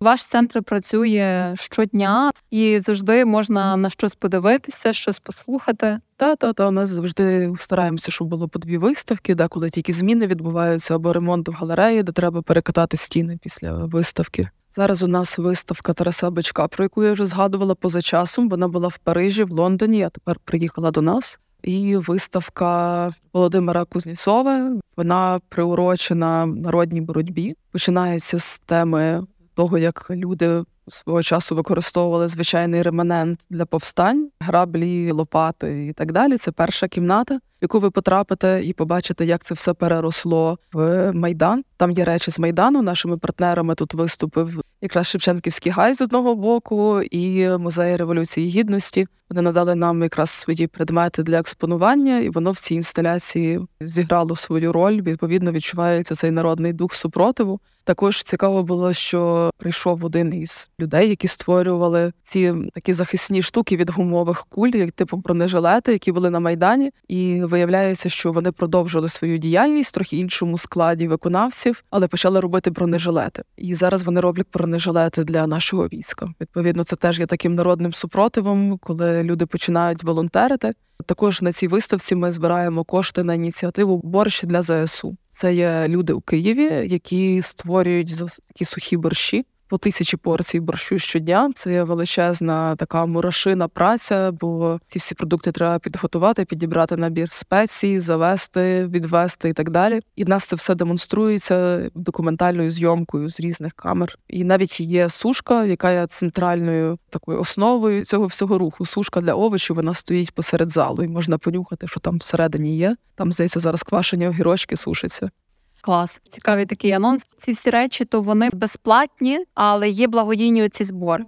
Ваш 0.00 0.26
центр 0.26 0.62
працює 0.62 1.54
щодня 1.56 2.30
і 2.50 2.78
завжди 2.78 3.24
можна 3.24 3.76
на 3.76 3.90
щось 3.90 4.14
подивитися, 4.14 4.92
щось 4.92 5.18
послухати. 5.18 6.00
Та 6.16 6.36
та 6.36 6.52
та 6.52 6.68
у 6.68 6.70
нас 6.70 6.88
завжди 6.88 7.52
стараємося, 7.58 8.10
щоб 8.10 8.28
було 8.28 8.48
по 8.48 8.58
дві 8.58 8.78
виставки, 8.78 9.34
де 9.34 9.48
коли 9.48 9.70
тільки 9.70 9.92
зміни 9.92 10.26
відбуваються 10.26 10.94
або 10.94 11.12
ремонт 11.12 11.48
в 11.48 11.52
галереї, 11.52 12.02
де 12.02 12.12
треба 12.12 12.42
перекатати 12.42 12.96
стіни 12.96 13.38
після 13.42 13.72
виставки. 13.72 14.48
Зараз 14.76 15.02
у 15.02 15.06
нас 15.06 15.38
виставка 15.38 15.92
Тараса 15.92 16.30
Бичка, 16.30 16.68
про 16.68 16.84
яку 16.84 17.04
я 17.04 17.12
вже 17.12 17.26
згадувала 17.26 17.74
поза 17.74 18.02
часом. 18.02 18.48
Вона 18.48 18.68
була 18.68 18.88
в 18.88 18.98
Парижі, 18.98 19.44
в 19.44 19.50
Лондоні, 19.50 20.02
а 20.02 20.08
тепер 20.08 20.36
приїхала 20.44 20.90
до 20.90 21.02
нас. 21.02 21.38
І 21.62 21.96
виставка 21.96 23.12
Володимира 23.32 23.84
Кузнєцова, 23.84 24.72
вона 24.96 25.40
приурочена 25.48 26.46
народній 26.46 27.00
боротьбі. 27.00 27.56
Починається 27.72 28.38
з 28.38 28.58
теми 28.58 29.26
того, 29.58 29.78
як 29.78 30.06
люди 30.10 30.62
свого 30.88 31.22
часу 31.22 31.56
використовували 31.56 32.28
звичайний 32.28 32.82
реманент 32.82 33.40
для 33.50 33.66
повстань, 33.66 34.30
граблі, 34.40 35.10
лопати 35.12 35.86
і 35.86 35.92
так 35.92 36.12
далі. 36.12 36.36
Це 36.36 36.52
перша 36.52 36.88
кімната, 36.88 37.34
в 37.36 37.40
яку 37.62 37.80
ви 37.80 37.90
потрапите 37.90 38.60
і 38.64 38.72
побачите, 38.72 39.24
як 39.24 39.44
це 39.44 39.54
все 39.54 39.74
переросло 39.74 40.58
в 40.72 41.12
майдан. 41.12 41.64
Там 41.76 41.90
є 41.90 42.04
речі 42.04 42.30
з 42.30 42.38
майдану. 42.38 42.82
Нашими 42.82 43.16
партнерами 43.16 43.74
тут 43.74 43.94
виступив 43.94 44.60
якраз 44.80 45.06
Шевченківський 45.06 45.72
гай 45.72 45.94
з 45.94 46.02
одного 46.02 46.34
боку 46.34 47.02
і 47.02 47.48
музей 47.48 47.96
революції 47.96 48.48
гідності. 48.48 49.06
Вони 49.30 49.42
надали 49.42 49.74
нам 49.74 50.02
якраз 50.02 50.30
свої 50.30 50.66
предмети 50.66 51.22
для 51.22 51.38
експонування, 51.38 52.18
і 52.18 52.28
воно 52.28 52.52
в 52.52 52.60
цій 52.60 52.74
інсталяції 52.74 53.60
зіграло 53.80 54.36
свою 54.36 54.72
роль. 54.72 55.02
Відповідно, 55.02 55.52
відчувається 55.52 56.14
цей 56.14 56.30
народний 56.30 56.72
дух 56.72 56.94
супротиву. 56.94 57.60
Також 57.88 58.22
цікаво 58.22 58.62
було, 58.62 58.92
що 58.92 59.50
прийшов 59.56 60.04
один 60.04 60.34
із 60.34 60.70
людей, 60.80 61.08
які 61.08 61.28
створювали 61.28 62.12
ці 62.26 62.54
такі 62.74 62.92
захисні 62.92 63.42
штуки 63.42 63.76
від 63.76 63.90
гумових 63.90 64.46
куль, 64.48 64.70
як 64.74 64.92
типу 64.92 65.16
бронежилети, 65.16 65.92
які 65.92 66.12
були 66.12 66.30
на 66.30 66.40
майдані, 66.40 66.90
і 67.08 67.40
виявляється, 67.42 68.08
що 68.08 68.32
вони 68.32 68.52
продовжили 68.52 69.08
свою 69.08 69.38
діяльність 69.38 69.94
трохи 69.94 70.16
іншому 70.16 70.58
складі 70.58 71.08
виконавців, 71.08 71.84
але 71.90 72.08
почали 72.08 72.40
робити 72.40 72.70
бронежилети. 72.70 73.42
І 73.56 73.74
зараз 73.74 74.02
вони 74.02 74.20
роблять 74.20 74.46
бронежилети 74.52 75.24
для 75.24 75.46
нашого 75.46 75.86
війська. 75.86 76.28
Відповідно, 76.40 76.84
це 76.84 76.96
теж 76.96 77.18
є 77.18 77.26
таким 77.26 77.54
народним 77.54 77.92
супротивом, 77.92 78.78
коли 78.78 79.22
люди 79.22 79.46
починають 79.46 80.02
волонтерити. 80.02 80.72
Також 81.06 81.42
на 81.42 81.52
цій 81.52 81.68
виставці 81.68 82.14
ми 82.14 82.32
збираємо 82.32 82.84
кошти 82.84 83.22
на 83.22 83.34
ініціативу 83.34 84.00
борщ 84.04 84.44
для 84.44 84.62
ЗСУ. 84.62 85.16
Це 85.40 85.54
є 85.54 85.88
люди 85.88 86.12
у 86.12 86.20
Києві, 86.20 86.88
які 86.88 87.42
створюють 87.42 88.18
такі 88.48 88.64
сухі 88.64 88.96
борщі 88.96 89.46
по 89.68 89.78
тисячі 89.78 90.16
порцій 90.16 90.60
борщу 90.60 90.98
щодня. 90.98 91.50
Це 91.54 91.82
величезна 91.84 92.76
така 92.76 93.06
мурашина 93.06 93.68
праця, 93.68 94.32
бо 94.32 94.80
ці 94.88 94.98
всі 94.98 95.14
продукти 95.14 95.52
треба 95.52 95.78
підготувати, 95.78 96.44
підібрати 96.44 96.96
набір 96.96 97.32
спецій, 97.32 98.00
завести, 98.00 98.86
відвести 98.86 99.48
і 99.48 99.52
так 99.52 99.70
далі. 99.70 100.00
І 100.16 100.24
в 100.24 100.28
нас 100.28 100.44
це 100.44 100.56
все 100.56 100.74
демонструється 100.74 101.90
документальною 101.94 102.70
зйомкою 102.70 103.28
з 103.28 103.40
різних 103.40 103.72
камер. 103.72 104.18
І 104.28 104.44
навіть 104.44 104.80
є 104.80 105.08
сушка, 105.08 105.64
яка 105.64 105.90
є 105.90 106.06
центральною 106.06 106.98
такою 107.10 107.40
основою 107.40 108.04
цього 108.04 108.26
всього 108.26 108.58
руху. 108.58 108.86
Сушка 108.86 109.20
для 109.20 109.34
овочів 109.34 109.76
вона 109.76 109.94
стоїть 109.94 110.34
посеред 110.34 110.70
залу, 110.70 111.02
і 111.02 111.08
можна 111.08 111.38
понюхати, 111.38 111.88
що 111.88 112.00
там 112.00 112.18
всередині 112.18 112.76
є. 112.76 112.96
Там 113.14 113.32
здається 113.32 113.60
зараз 113.60 113.82
квашені 113.82 114.28
огірочки 114.28 114.76
сушаться. 114.76 115.30
Клас, 115.80 116.20
цікавий 116.30 116.66
такий 116.66 116.92
анонс. 116.92 117.26
Ці 117.38 117.52
всі 117.52 117.70
речі, 117.70 118.04
то 118.04 118.20
вони 118.20 118.48
безплатні, 118.52 119.44
але 119.54 119.88
є 119.88 120.06
благодійні 120.06 120.68
ці 120.68 120.84
збори. 120.84 121.24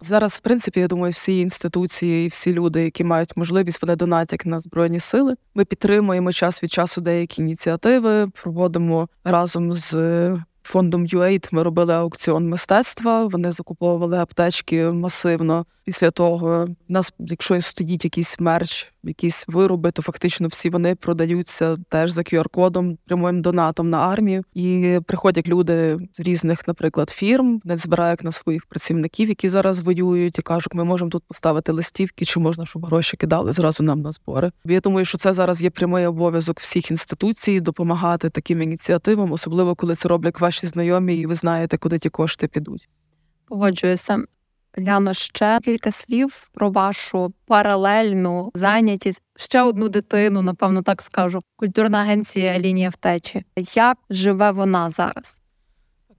Зараз, 0.00 0.32
в 0.32 0.40
принципі, 0.40 0.80
я 0.80 0.88
думаю, 0.88 1.12
всі 1.12 1.40
інституції 1.40 2.26
і 2.26 2.28
всі 2.28 2.52
люди, 2.52 2.84
які 2.84 3.04
мають 3.04 3.36
можливість, 3.36 3.82
вони 3.82 3.96
донатять 3.96 4.46
на 4.46 4.60
збройні 4.60 5.00
сили. 5.00 5.34
Ми 5.54 5.64
підтримуємо 5.64 6.32
час 6.32 6.62
від 6.62 6.72
часу 6.72 7.00
деякі 7.00 7.42
ініціативи, 7.42 8.28
проводимо 8.28 9.08
разом 9.24 9.72
з 9.72 9.92
фондом 10.62 11.06
UAID 11.06 11.48
ми 11.52 11.62
робили 11.62 11.94
аукціон 11.94 12.48
мистецтва. 12.48 13.26
Вони 13.26 13.52
закуповували 13.52 14.18
аптечки 14.18 14.84
масивно. 14.84 15.66
Після 15.84 16.10
того 16.10 16.68
в 16.88 16.92
нас, 16.92 17.12
якщо 17.18 17.60
стоїть 17.60 18.04
якийсь 18.04 18.40
мерч, 18.40 18.92
якісь 19.04 19.44
вироби, 19.48 19.90
то 19.90 20.02
фактично 20.02 20.48
всі 20.48 20.70
вони 20.70 20.94
продаються 20.94 21.76
теж 21.88 22.10
за 22.10 22.20
QR-кодом, 22.20 22.96
прямим 23.06 23.42
донатом 23.42 23.90
на 23.90 23.98
армію. 23.98 24.44
І 24.54 24.98
приходять 25.06 25.48
люди 25.48 25.98
з 26.12 26.20
різних, 26.20 26.68
наприклад, 26.68 27.10
фірм, 27.10 27.60
не 27.64 27.76
збирають 27.76 28.24
на 28.24 28.32
своїх 28.32 28.66
працівників, 28.66 29.28
які 29.28 29.48
зараз 29.48 29.80
воюють, 29.80 30.38
і 30.38 30.42
кажуть, 30.42 30.74
ми 30.74 30.84
можемо 30.84 31.10
тут 31.10 31.22
поставити 31.28 31.72
листівки, 31.72 32.24
чи 32.24 32.40
можна, 32.40 32.66
щоб 32.66 32.86
гроші 32.86 33.16
кидали 33.16 33.52
зразу 33.52 33.82
нам 33.82 34.00
на 34.00 34.12
збори. 34.12 34.52
Я 34.64 34.80
думаю, 34.80 35.04
що 35.04 35.18
це 35.18 35.32
зараз 35.32 35.62
є 35.62 35.70
прямий 35.70 36.06
обов'язок 36.06 36.60
всіх 36.60 36.90
інституцій 36.90 37.60
допомагати 37.60 38.30
таким 38.30 38.62
ініціативам, 38.62 39.32
особливо 39.32 39.74
коли 39.74 39.94
це 39.94 40.08
роблять 40.08 40.34
ваші 40.52 40.66
знайомі, 40.66 41.16
і 41.16 41.26
ви 41.26 41.34
знаєте, 41.34 41.78
куди 41.78 41.98
ті 41.98 42.08
кошти 42.08 42.48
підуть. 42.48 42.88
Погоджуюся. 43.46 44.18
Ляно, 44.78 45.14
ще 45.14 45.58
кілька 45.64 45.90
слів 45.90 46.48
про 46.52 46.70
вашу 46.70 47.32
паралельну 47.46 48.50
зайнятість. 48.54 49.22
Ще 49.36 49.62
одну 49.62 49.88
дитину, 49.88 50.42
напевно, 50.42 50.82
так 50.82 51.02
скажу. 51.02 51.42
Культурна 51.56 51.98
агенція 51.98 52.58
лінія 52.58 52.88
втечі. 52.88 53.44
Як 53.74 53.98
живе 54.10 54.50
вона 54.50 54.88
зараз? 54.88 55.41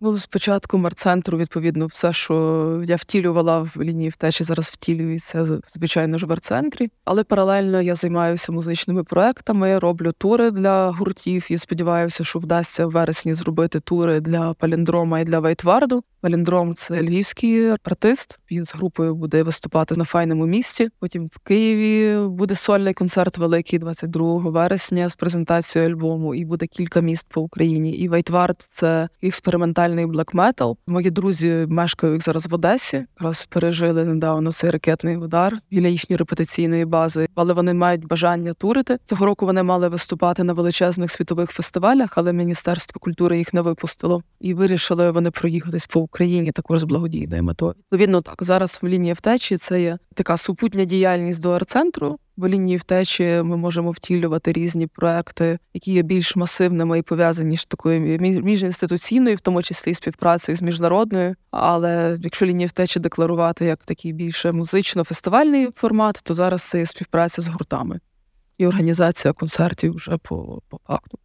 Ну, 0.01 0.17
спочатку 0.17 0.77
марцентру, 0.77 1.38
відповідно, 1.38 1.86
все, 1.86 2.13
що 2.13 2.84
я 2.86 2.95
втілювала 2.95 3.69
в 3.75 3.82
лінії 3.82 4.10
втечі, 4.10 4.43
зараз 4.43 4.65
втілюється, 4.65 5.60
звичайно 5.67 6.17
ж, 6.17 6.25
в 6.25 6.32
арцентрі. 6.32 6.89
Але 7.06 7.23
паралельно 7.23 7.82
я 7.82 7.95
займаюся 7.95 8.51
музичними 8.51 9.03
проектами, 9.03 9.79
роблю 9.79 10.12
тури 10.12 10.51
для 10.51 10.91
гуртів 10.91 11.45
і 11.49 11.58
сподіваюся, 11.58 12.23
що 12.23 12.39
вдасться 12.39 12.88
в 12.88 12.91
вересні 12.91 13.34
зробити 13.34 13.79
тури 13.79 14.19
для 14.19 14.53
паліндрома 14.53 15.19
і 15.19 15.25
для 15.25 15.39
Вейтварду. 15.39 16.03
Паліндром 16.23 16.75
це 16.75 17.01
львівський 17.01 17.65
артист. 17.67 18.39
Він 18.51 18.65
з 18.65 18.73
групою 18.75 19.15
буде 19.15 19.43
виступати 19.43 19.95
на 19.95 20.03
файному 20.03 20.45
місті. 20.45 20.89
Потім 20.99 21.25
в 21.25 21.39
Києві 21.39 22.27
буде 22.27 22.56
сольний 22.56 22.93
концерт 22.93 23.38
великий 23.38 23.79
22 23.79 24.38
вересня 24.38 25.10
з 25.10 25.15
презентацією 25.15 25.91
альбому. 25.91 26.36
І 26.36 26.45
буде 26.45 26.67
кілька 26.67 27.01
міст 27.01 27.27
по 27.29 27.41
Україні. 27.41 27.91
І 27.91 28.08
Вейтвард 28.08 28.65
це 28.69 29.10
експериментальний 29.21 29.92
блек-метал. 30.01 30.77
Мої 30.88 31.12
друзі 31.12 31.65
мешкають 31.69 32.23
зараз 32.23 32.47
в 32.47 32.53
Одесі. 32.53 33.06
Якраз 33.19 33.45
пережили 33.45 34.06
недавно 34.06 34.51
цей 34.51 34.69
ракетний 34.69 35.17
удар 35.17 35.58
біля 35.71 35.88
їхньої 35.88 36.17
репетиційної 36.17 36.86
бази, 36.86 37.27
але 37.36 37.53
вони 37.53 37.73
мають 37.73 38.08
бажання 38.08 38.53
турити. 38.53 38.97
Цього 39.06 39.25
року 39.25 39.45
вони 39.45 39.63
мали 39.63 39.89
виступати 39.89 40.43
на 40.43 40.53
величезних 40.53 41.12
світових 41.12 41.51
фестивалях, 41.51 42.13
але 42.15 42.34
міністерство 42.34 42.99
культури 42.99 43.38
їх 43.38 43.53
не 43.53 43.62
випустило 43.62 44.23
і 44.39 44.53
вирішили 44.53 45.12
вони 45.12 45.32
проїхатись 45.32 45.86
по 45.86 45.99
Україні 45.99 46.51
також 46.51 46.79
з 46.79 46.84
благодійною 46.84 47.43
метою. 47.43 47.73
Відповідно, 47.77 48.21
так 48.21 48.43
зараз 48.43 48.79
в 48.82 48.88
лінії 48.88 49.13
втечі 49.13 49.58
це 49.58 49.82
є 49.82 49.97
така 50.13 50.38
супутня 50.38 50.86
діяльність 50.86 51.41
до 51.41 51.51
арцентру. 51.51 52.17
В 52.38 52.48
лінії 52.48 52.78
втечі 52.78 53.41
ми 53.43 53.58
можемо 53.58 53.91
втілювати 53.91 54.52
різні 54.52 54.88
проекти, 54.88 55.60
які 55.74 55.93
є 55.93 56.02
більш 56.02 56.36
масивними 56.36 57.00
і 57.00 57.02
пов'язані 57.02 57.58
з 57.58 57.65
такою 57.65 58.19
міжінституційною, 58.19 59.36
в 59.36 59.39
тому 59.39 59.63
числі 59.63 59.93
співпрацею 59.93 60.56
з 60.56 60.62
міжнародною. 60.62 61.36
Але 61.52 62.17
якщо 62.22 62.46
лінії 62.46 62.67
втечі 62.67 63.00
декларувати 63.00 63.65
як 63.65 63.84
такий 63.84 64.13
більше 64.13 64.52
музично-фестивальний 64.52 65.72
формат, 65.76 66.19
то 66.24 66.34
зараз 66.34 66.63
це 66.63 66.80
є 66.80 66.86
співпраця 66.86 67.41
з 67.41 67.48
гуртами 67.48 68.00
і 68.58 68.67
організація 68.67 69.34
концертів 69.34 69.96
вже 69.96 70.17
по, 70.17 70.62
по 70.69 70.80
факту. 70.88 71.19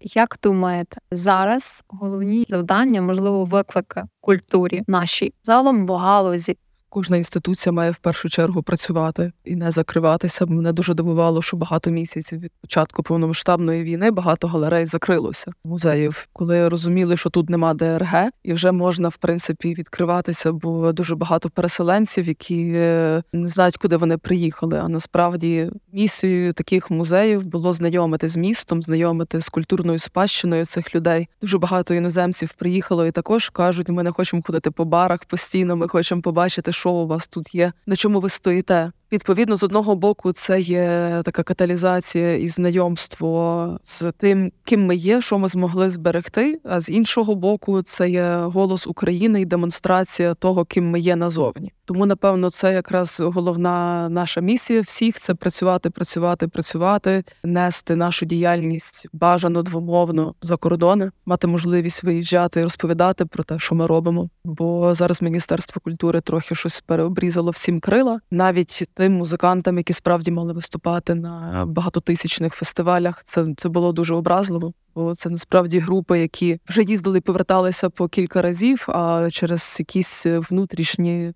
Як 0.00 0.38
думаєте, 0.42 0.96
зараз 1.10 1.84
головні 1.88 2.46
завдання, 2.48 3.02
можливо, 3.02 3.44
виклики 3.44 4.02
культурі 4.20 4.82
нашій 4.86 5.34
загалом 5.44 5.86
в 5.86 5.92
галузі 5.92 6.58
Кожна 6.96 7.16
інституція 7.16 7.72
має 7.72 7.90
в 7.90 7.96
першу 7.96 8.28
чергу 8.28 8.62
працювати 8.62 9.32
і 9.44 9.56
не 9.56 9.70
закриватися. 9.70 10.46
Мене 10.46 10.72
дуже 10.72 10.94
дивувало, 10.94 11.42
що 11.42 11.56
багато 11.56 11.90
місяців 11.90 12.40
від 12.40 12.52
початку 12.60 13.02
повномасштабної 13.02 13.82
війни 13.82 14.10
багато 14.10 14.48
галерей 14.48 14.86
закрилося 14.86 15.52
музеїв, 15.64 16.28
коли 16.32 16.68
розуміли, 16.68 17.16
що 17.16 17.30
тут 17.30 17.50
нема 17.50 17.74
ДРГ, 17.74 18.28
і 18.44 18.52
вже 18.52 18.72
можна 18.72 19.08
в 19.08 19.16
принципі 19.16 19.74
відкриватися, 19.74 20.52
бо 20.52 20.92
дуже 20.92 21.14
багато 21.14 21.50
переселенців, 21.50 22.28
які 22.28 22.72
е, 22.76 23.22
не 23.32 23.48
знають, 23.48 23.76
куди 23.76 23.96
вони 23.96 24.18
приїхали. 24.18 24.80
А 24.82 24.88
насправді 24.88 25.70
місією 25.92 26.52
таких 26.52 26.90
музеїв 26.90 27.46
було 27.46 27.72
знайомити 27.72 28.28
з 28.28 28.36
містом, 28.36 28.82
знайомити 28.82 29.40
з 29.40 29.48
культурною 29.48 29.98
спадщиною 29.98 30.64
цих 30.64 30.94
людей. 30.94 31.28
Дуже 31.40 31.58
багато 31.58 31.94
іноземців 31.94 32.52
приїхало 32.52 33.06
і 33.06 33.10
також 33.10 33.48
кажуть: 33.48 33.88
ми 33.88 34.02
не 34.02 34.12
хочемо 34.12 34.42
ходити 34.46 34.70
по 34.70 34.84
барах 34.84 35.24
постійно. 35.24 35.76
Ми 35.76 35.88
хочемо 35.88 36.22
побачити, 36.22 36.72
що 36.72 36.85
у 36.92 37.06
вас 37.06 37.28
тут 37.28 37.54
є, 37.54 37.72
на 37.86 37.96
чому 37.96 38.20
ви 38.20 38.28
стоїте. 38.28 38.92
Відповідно, 39.12 39.56
з 39.56 39.62
одного 39.62 39.96
боку, 39.96 40.32
це 40.32 40.60
є 40.60 41.20
така 41.24 41.42
каталізація 41.42 42.36
і 42.36 42.48
знайомство 42.48 43.78
з 43.84 44.12
тим, 44.12 44.52
ким 44.64 44.86
ми 44.86 44.96
є, 44.96 45.20
що 45.20 45.38
ми 45.38 45.48
змогли 45.48 45.90
зберегти. 45.90 46.60
А 46.64 46.80
з 46.80 46.88
іншого 46.88 47.34
боку, 47.34 47.82
це 47.82 48.10
є 48.10 48.36
голос 48.36 48.86
України 48.86 49.40
і 49.40 49.44
демонстрація 49.44 50.34
того, 50.34 50.64
ким 50.64 50.90
ми 50.90 51.00
є 51.00 51.16
назовні. 51.16 51.72
Тому, 51.84 52.06
напевно, 52.06 52.50
це 52.50 52.72
якраз 52.72 53.20
головна 53.20 54.08
наша 54.08 54.40
місія 54.40 54.80
всіх 54.80 55.20
це 55.20 55.34
працювати, 55.34 55.90
працювати, 55.90 56.48
працювати, 56.48 57.24
нести 57.44 57.96
нашу 57.96 58.26
діяльність 58.26 59.06
бажано 59.12 59.62
двомовно 59.62 60.34
за 60.42 60.56
кордони, 60.56 61.10
мати 61.26 61.46
можливість 61.46 62.02
виїжджати 62.02 62.60
і 62.60 62.62
розповідати 62.62 63.26
про 63.26 63.44
те, 63.44 63.58
що 63.58 63.74
ми 63.74 63.86
робимо. 63.86 64.28
Бо 64.44 64.94
зараз 64.94 65.22
міністерство 65.22 65.80
культури 65.84 66.20
трохи 66.20 66.54
щось 66.54 66.80
переобрізало 66.80 67.50
всім 67.50 67.80
крила, 67.80 68.20
навіть 68.30 68.82
тим 69.06 69.12
музикантам, 69.12 69.76
які 69.78 69.92
справді 69.92 70.30
мали 70.30 70.52
виступати 70.52 71.14
на 71.14 71.64
багатотисячних 71.66 72.54
фестивалях. 72.54 73.24
Це 73.26 73.46
це 73.56 73.68
було 73.68 73.92
дуже 73.92 74.14
образливо. 74.14 74.72
Бо 74.94 75.14
це 75.14 75.30
насправді 75.30 75.78
групи, 75.78 76.20
які 76.20 76.58
вже 76.68 76.82
їздили 76.82 77.20
поверталися 77.20 77.90
по 77.90 78.08
кілька 78.08 78.42
разів, 78.42 78.84
а 78.88 79.28
через 79.32 79.76
якісь 79.78 80.26
внутрішні 80.26 81.32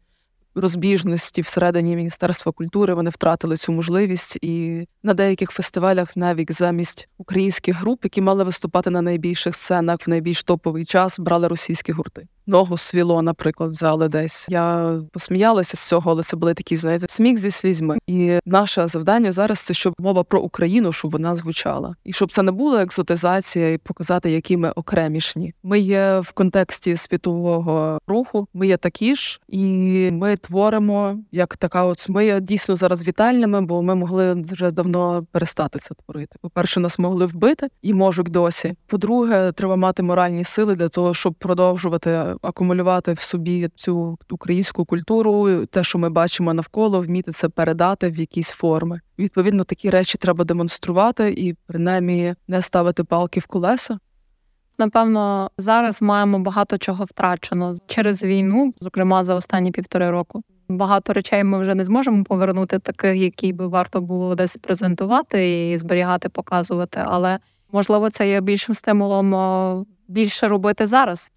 розбіжності 0.55 1.43
всередині 1.43 1.97
Міністерства 1.97 2.53
культури 2.53 2.95
вони 2.95 3.11
втратили 3.11 3.57
цю 3.57 3.73
можливість, 3.73 4.39
і 4.43 4.87
на 5.03 5.15
деяких 5.15 5.51
фестивалях 5.51 6.17
навіть 6.17 6.53
замість 6.53 7.09
українських 7.19 7.77
груп, 7.77 8.01
які 8.05 8.21
мали 8.21 8.45
виступати 8.45 8.91
на 8.91 9.03
найбільших 9.03 9.55
сценах 9.55 10.07
в 10.07 10.11
найбільш 10.11 10.43
топовий 10.45 10.85
час, 10.85 11.19
брали 11.19 11.49
російські 11.49 11.93
гурти 11.93 12.27
ногу 12.47 12.77
свіло, 12.77 13.23
наприклад, 13.23 13.71
взяли 13.71 14.09
десь. 14.09 14.47
Я 14.49 14.99
посміялася 15.13 15.77
з 15.77 15.89
цього, 15.89 16.11
але 16.11 16.23
це 16.23 16.37
були 16.37 16.55
такі, 16.55 16.77
знаєте, 16.77 17.07
сміх 17.09 17.39
зі 17.39 17.51
слізьми. 17.51 17.99
І 18.07 18.39
наше 18.47 18.89
завдання 18.89 19.33
зараз 19.33 19.61
це 19.61 19.75
щоб 19.75 19.95
мова 19.99 20.23
про 20.23 20.41
Україну, 20.41 20.93
щоб 20.93 21.11
вона 21.11 21.37
звучала, 21.37 21.95
і 22.05 22.13
щоб 22.13 22.33
це 22.33 22.43
не 22.43 22.53
була 22.53 22.83
екзотизація 22.83 23.73
і 23.73 23.79
показати, 23.79 24.31
які 24.31 24.57
ми 24.57 24.71
окремішні. 24.71 25.55
Ми 25.63 25.81
є 25.81 26.21
в 26.21 26.33
контексті 26.33 26.97
світового 26.97 27.99
руху. 28.07 28.49
Ми 28.55 28.67
є 28.67 28.77
такі 28.77 29.17
ж, 29.17 29.41
і 29.49 29.61
ми 30.11 30.37
творимо 30.37 31.19
як 31.33 31.57
така. 31.57 31.85
От 31.85 32.09
ми 32.09 32.27
є 32.27 32.41
дійсно 32.41 32.77
зараз 32.77 33.09
вітальними, 33.09 33.61
бо 33.61 33.83
ми 33.83 33.95
могли 33.95 34.35
вже 34.35 34.71
давно 34.71 35.27
перестати 35.33 35.79
це 35.79 35.95
творити. 35.95 36.37
По 36.41 36.51
перше, 36.51 36.81
нас 36.81 36.99
могли 36.99 37.27
вбити 37.27 37.69
і 37.83 37.95
можуть 37.95 38.29
досі. 38.29 38.75
По-друге, 38.87 39.53
треба 39.53 39.77
мати 39.77 40.03
моральні 40.03 40.45
сили 40.45 40.75
для 40.75 40.89
того, 40.89 41.15
щоб 41.15 41.35
продовжувати 41.35 42.30
акумулювати 42.43 43.13
в 43.13 43.19
собі 43.19 43.69
цю 43.75 44.19
українську 44.31 44.85
культуру, 44.85 45.67
те, 45.67 45.85
що 45.85 45.99
ми 45.99 46.11
бачимо 46.11 46.55
навколо, 46.55 47.01
вміти 47.01 47.33
це 47.33 47.49
передати 47.49 48.11
в 48.11 48.19
якісь 48.19 48.51
форми. 48.51 49.01
Відповідно, 49.19 49.65
такі 49.65 49.91
речі 49.91 50.19
треба 50.19 50.45
демонструвати 50.45 51.35
і 51.37 51.55
принаймні 51.67 52.35
не 52.49 52.63
ставити 52.63 53.05
палки 53.05 53.41
в 53.41 53.47
колеса. 53.47 53.99
Напевно, 54.79 55.51
зараз 55.59 56.03
маємо 56.03 56.39
багато 56.39 56.79
чого 56.79 57.05
втрачено 57.05 57.75
через 57.87 58.25
війну, 58.25 58.75
зокрема 58.81 59.25
за 59.25 59.35
останні 59.35 59.71
півтори 59.71 60.11
року. 60.11 60.43
Багато 60.69 61.13
речей 61.13 61.45
ми 61.45 61.59
вже 61.59 61.75
не 61.75 61.85
зможемо 61.85 62.25
повернути, 62.25 62.79
таких, 62.79 63.17
які 63.17 63.53
би 63.53 63.67
варто 63.67 64.01
було 64.01 64.35
десь 64.35 64.57
презентувати 64.57 65.71
і 65.71 65.79
зберігати, 65.79 66.29
показувати. 66.29 67.01
Але 67.07 67.39
можливо, 67.73 68.11
це 68.11 68.29
є 68.29 68.41
більшим 68.41 68.75
стимулом 68.75 69.87
більше 70.09 70.49
робити 70.49 70.87
зараз. 70.87 71.33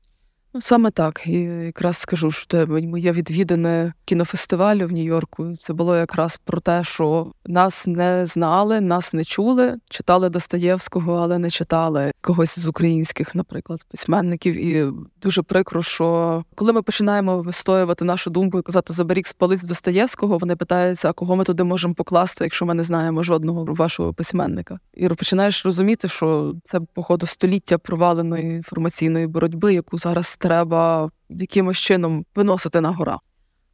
Ну, 0.56 0.62
саме 0.62 0.92
так. 0.92 1.28
І 1.28 1.40
якраз 1.42 1.98
скажу, 1.98 2.32
що 2.32 2.46
те 2.46 2.66
моє 2.66 3.12
відвідане 3.12 3.94
кінофестивалю 4.06 4.88
в 4.88 4.92
Нью-Йорку. 4.92 5.58
Це 5.58 5.74
було 5.74 5.98
якраз 5.98 6.38
про 6.38 6.60
те, 6.60 6.84
що 6.84 7.32
нас 7.46 7.88
не 7.88 8.26
знали, 8.26 8.82
нас 8.82 9.14
не 9.14 9.24
чули, 9.24 9.76
читали 9.90 10.30
Достоєвського, 10.30 11.14
але 11.14 11.38
не 11.38 11.50
читали 11.50 12.12
когось 12.22 12.60
з 12.60 12.68
українських, 12.68 13.36
наприклад, 13.36 13.86
письменників. 13.92 14.56
І 14.66 14.92
дуже 15.22 15.42
прикро, 15.42 15.84
що 15.84 16.44
коли 16.56 16.74
ми 16.74 16.82
починаємо 16.82 17.42
вистоювати 17.42 18.06
нашу 18.06 18.30
думку 18.30 18.60
і 18.60 18.62
казати 18.62 18.94
заберіг 18.94 19.28
спалить 19.28 19.66
Достоєвського, 19.66 20.38
вони 20.38 20.56
питаються, 20.56 21.10
а 21.10 21.14
кого 21.14 21.36
ми 21.36 21.44
туди 21.44 21.64
можемо 21.64 21.94
покласти, 21.94 22.44
якщо 22.44 22.66
ми 22.66 22.74
не 22.74 22.84
знаємо 22.84 23.24
жодного 23.24 23.66
вашого 23.66 24.14
письменника. 24.14 24.80
І 24.94 25.10
починаєш 25.10 25.66
розуміти, 25.66 26.08
що 26.08 26.54
це 26.64 26.80
походу 26.94 27.26
століття 27.26 27.78
проваленої 27.78 28.56
інформаційної 28.56 29.28
боротьби, 29.28 29.74
яку 29.74 29.98
зараз 29.98 30.38
треба 30.44 31.10
якимось 31.30 31.78
чином 31.78 32.26
виносити 32.36 32.82
на 32.82 32.92
гора. 32.92 33.20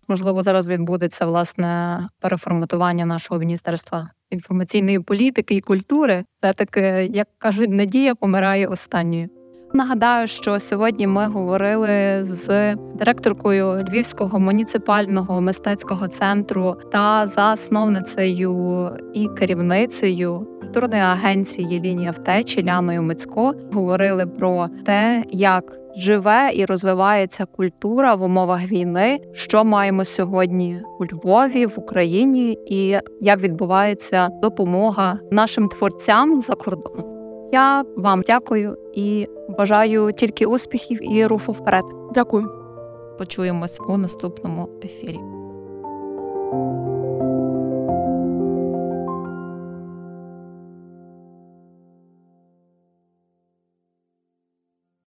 Можливо, 0.08 0.44
зараз 0.44 0.68
відбудеться 0.68 1.26
власне 1.26 2.00
переформатування 2.20 3.06
нашого 3.06 3.40
міністерства 3.40 4.10
інформаційної 4.30 5.00
політики 5.00 5.56
і 5.56 5.62
культури. 5.62 6.24
Це 6.42 6.54
таки, 6.54 6.82
як 7.14 7.28
кажуть, 7.38 7.70
надія 7.70 8.16
помирає 8.16 8.68
останньою. 8.68 9.30
Нагадаю, 9.74 10.28
що 10.28 10.60
сьогодні 10.60 11.08
ми 11.08 11.28
говорили 11.28 12.24
з 12.24 12.76
директоркою 12.76 13.86
Львівського 13.90 14.40
муніципального 14.40 15.42
мистецького 15.42 16.08
центру 16.08 16.76
та 16.92 17.28
засновницею 17.28 18.90
і 19.14 19.28
керівницею 19.28 20.48
культурної 20.62 21.02
агенції 21.02 21.80
Лінія 21.80 22.12
втечі 22.12 22.64
Ляною 22.64 23.04
Мицько. 23.04 23.54
Говорили 23.74 24.28
про 24.28 24.68
те, 24.86 25.24
як 25.32 25.78
живе 25.98 26.52
і 26.54 26.66
розвивається 26.66 27.46
культура 27.46 28.16
в 28.16 28.24
умовах 28.24 28.72
війни, 28.72 29.20
що 29.34 29.64
маємо 29.64 30.06
сьогодні 30.06 30.82
у 31.00 31.06
Львові, 31.06 31.66
в 31.66 31.74
Україні, 31.80 32.58
і 32.66 33.00
як 33.22 33.42
відбувається 33.42 34.30
допомога 34.42 35.20
нашим 35.32 35.68
творцям 35.68 36.42
за 36.42 36.56
кордоном. 36.56 37.19
Я 37.52 37.86
вам 37.96 38.22
дякую 38.28 38.78
і 38.94 39.28
бажаю 39.58 40.12
тільки 40.12 40.46
успіхів 40.46 41.14
і 41.14 41.26
руху 41.26 41.52
вперед. 41.52 41.84
Дякую. 42.14 42.50
Почуємось 43.18 43.82
у 43.88 43.98
наступному 43.98 44.70
ефірі. 44.84 45.20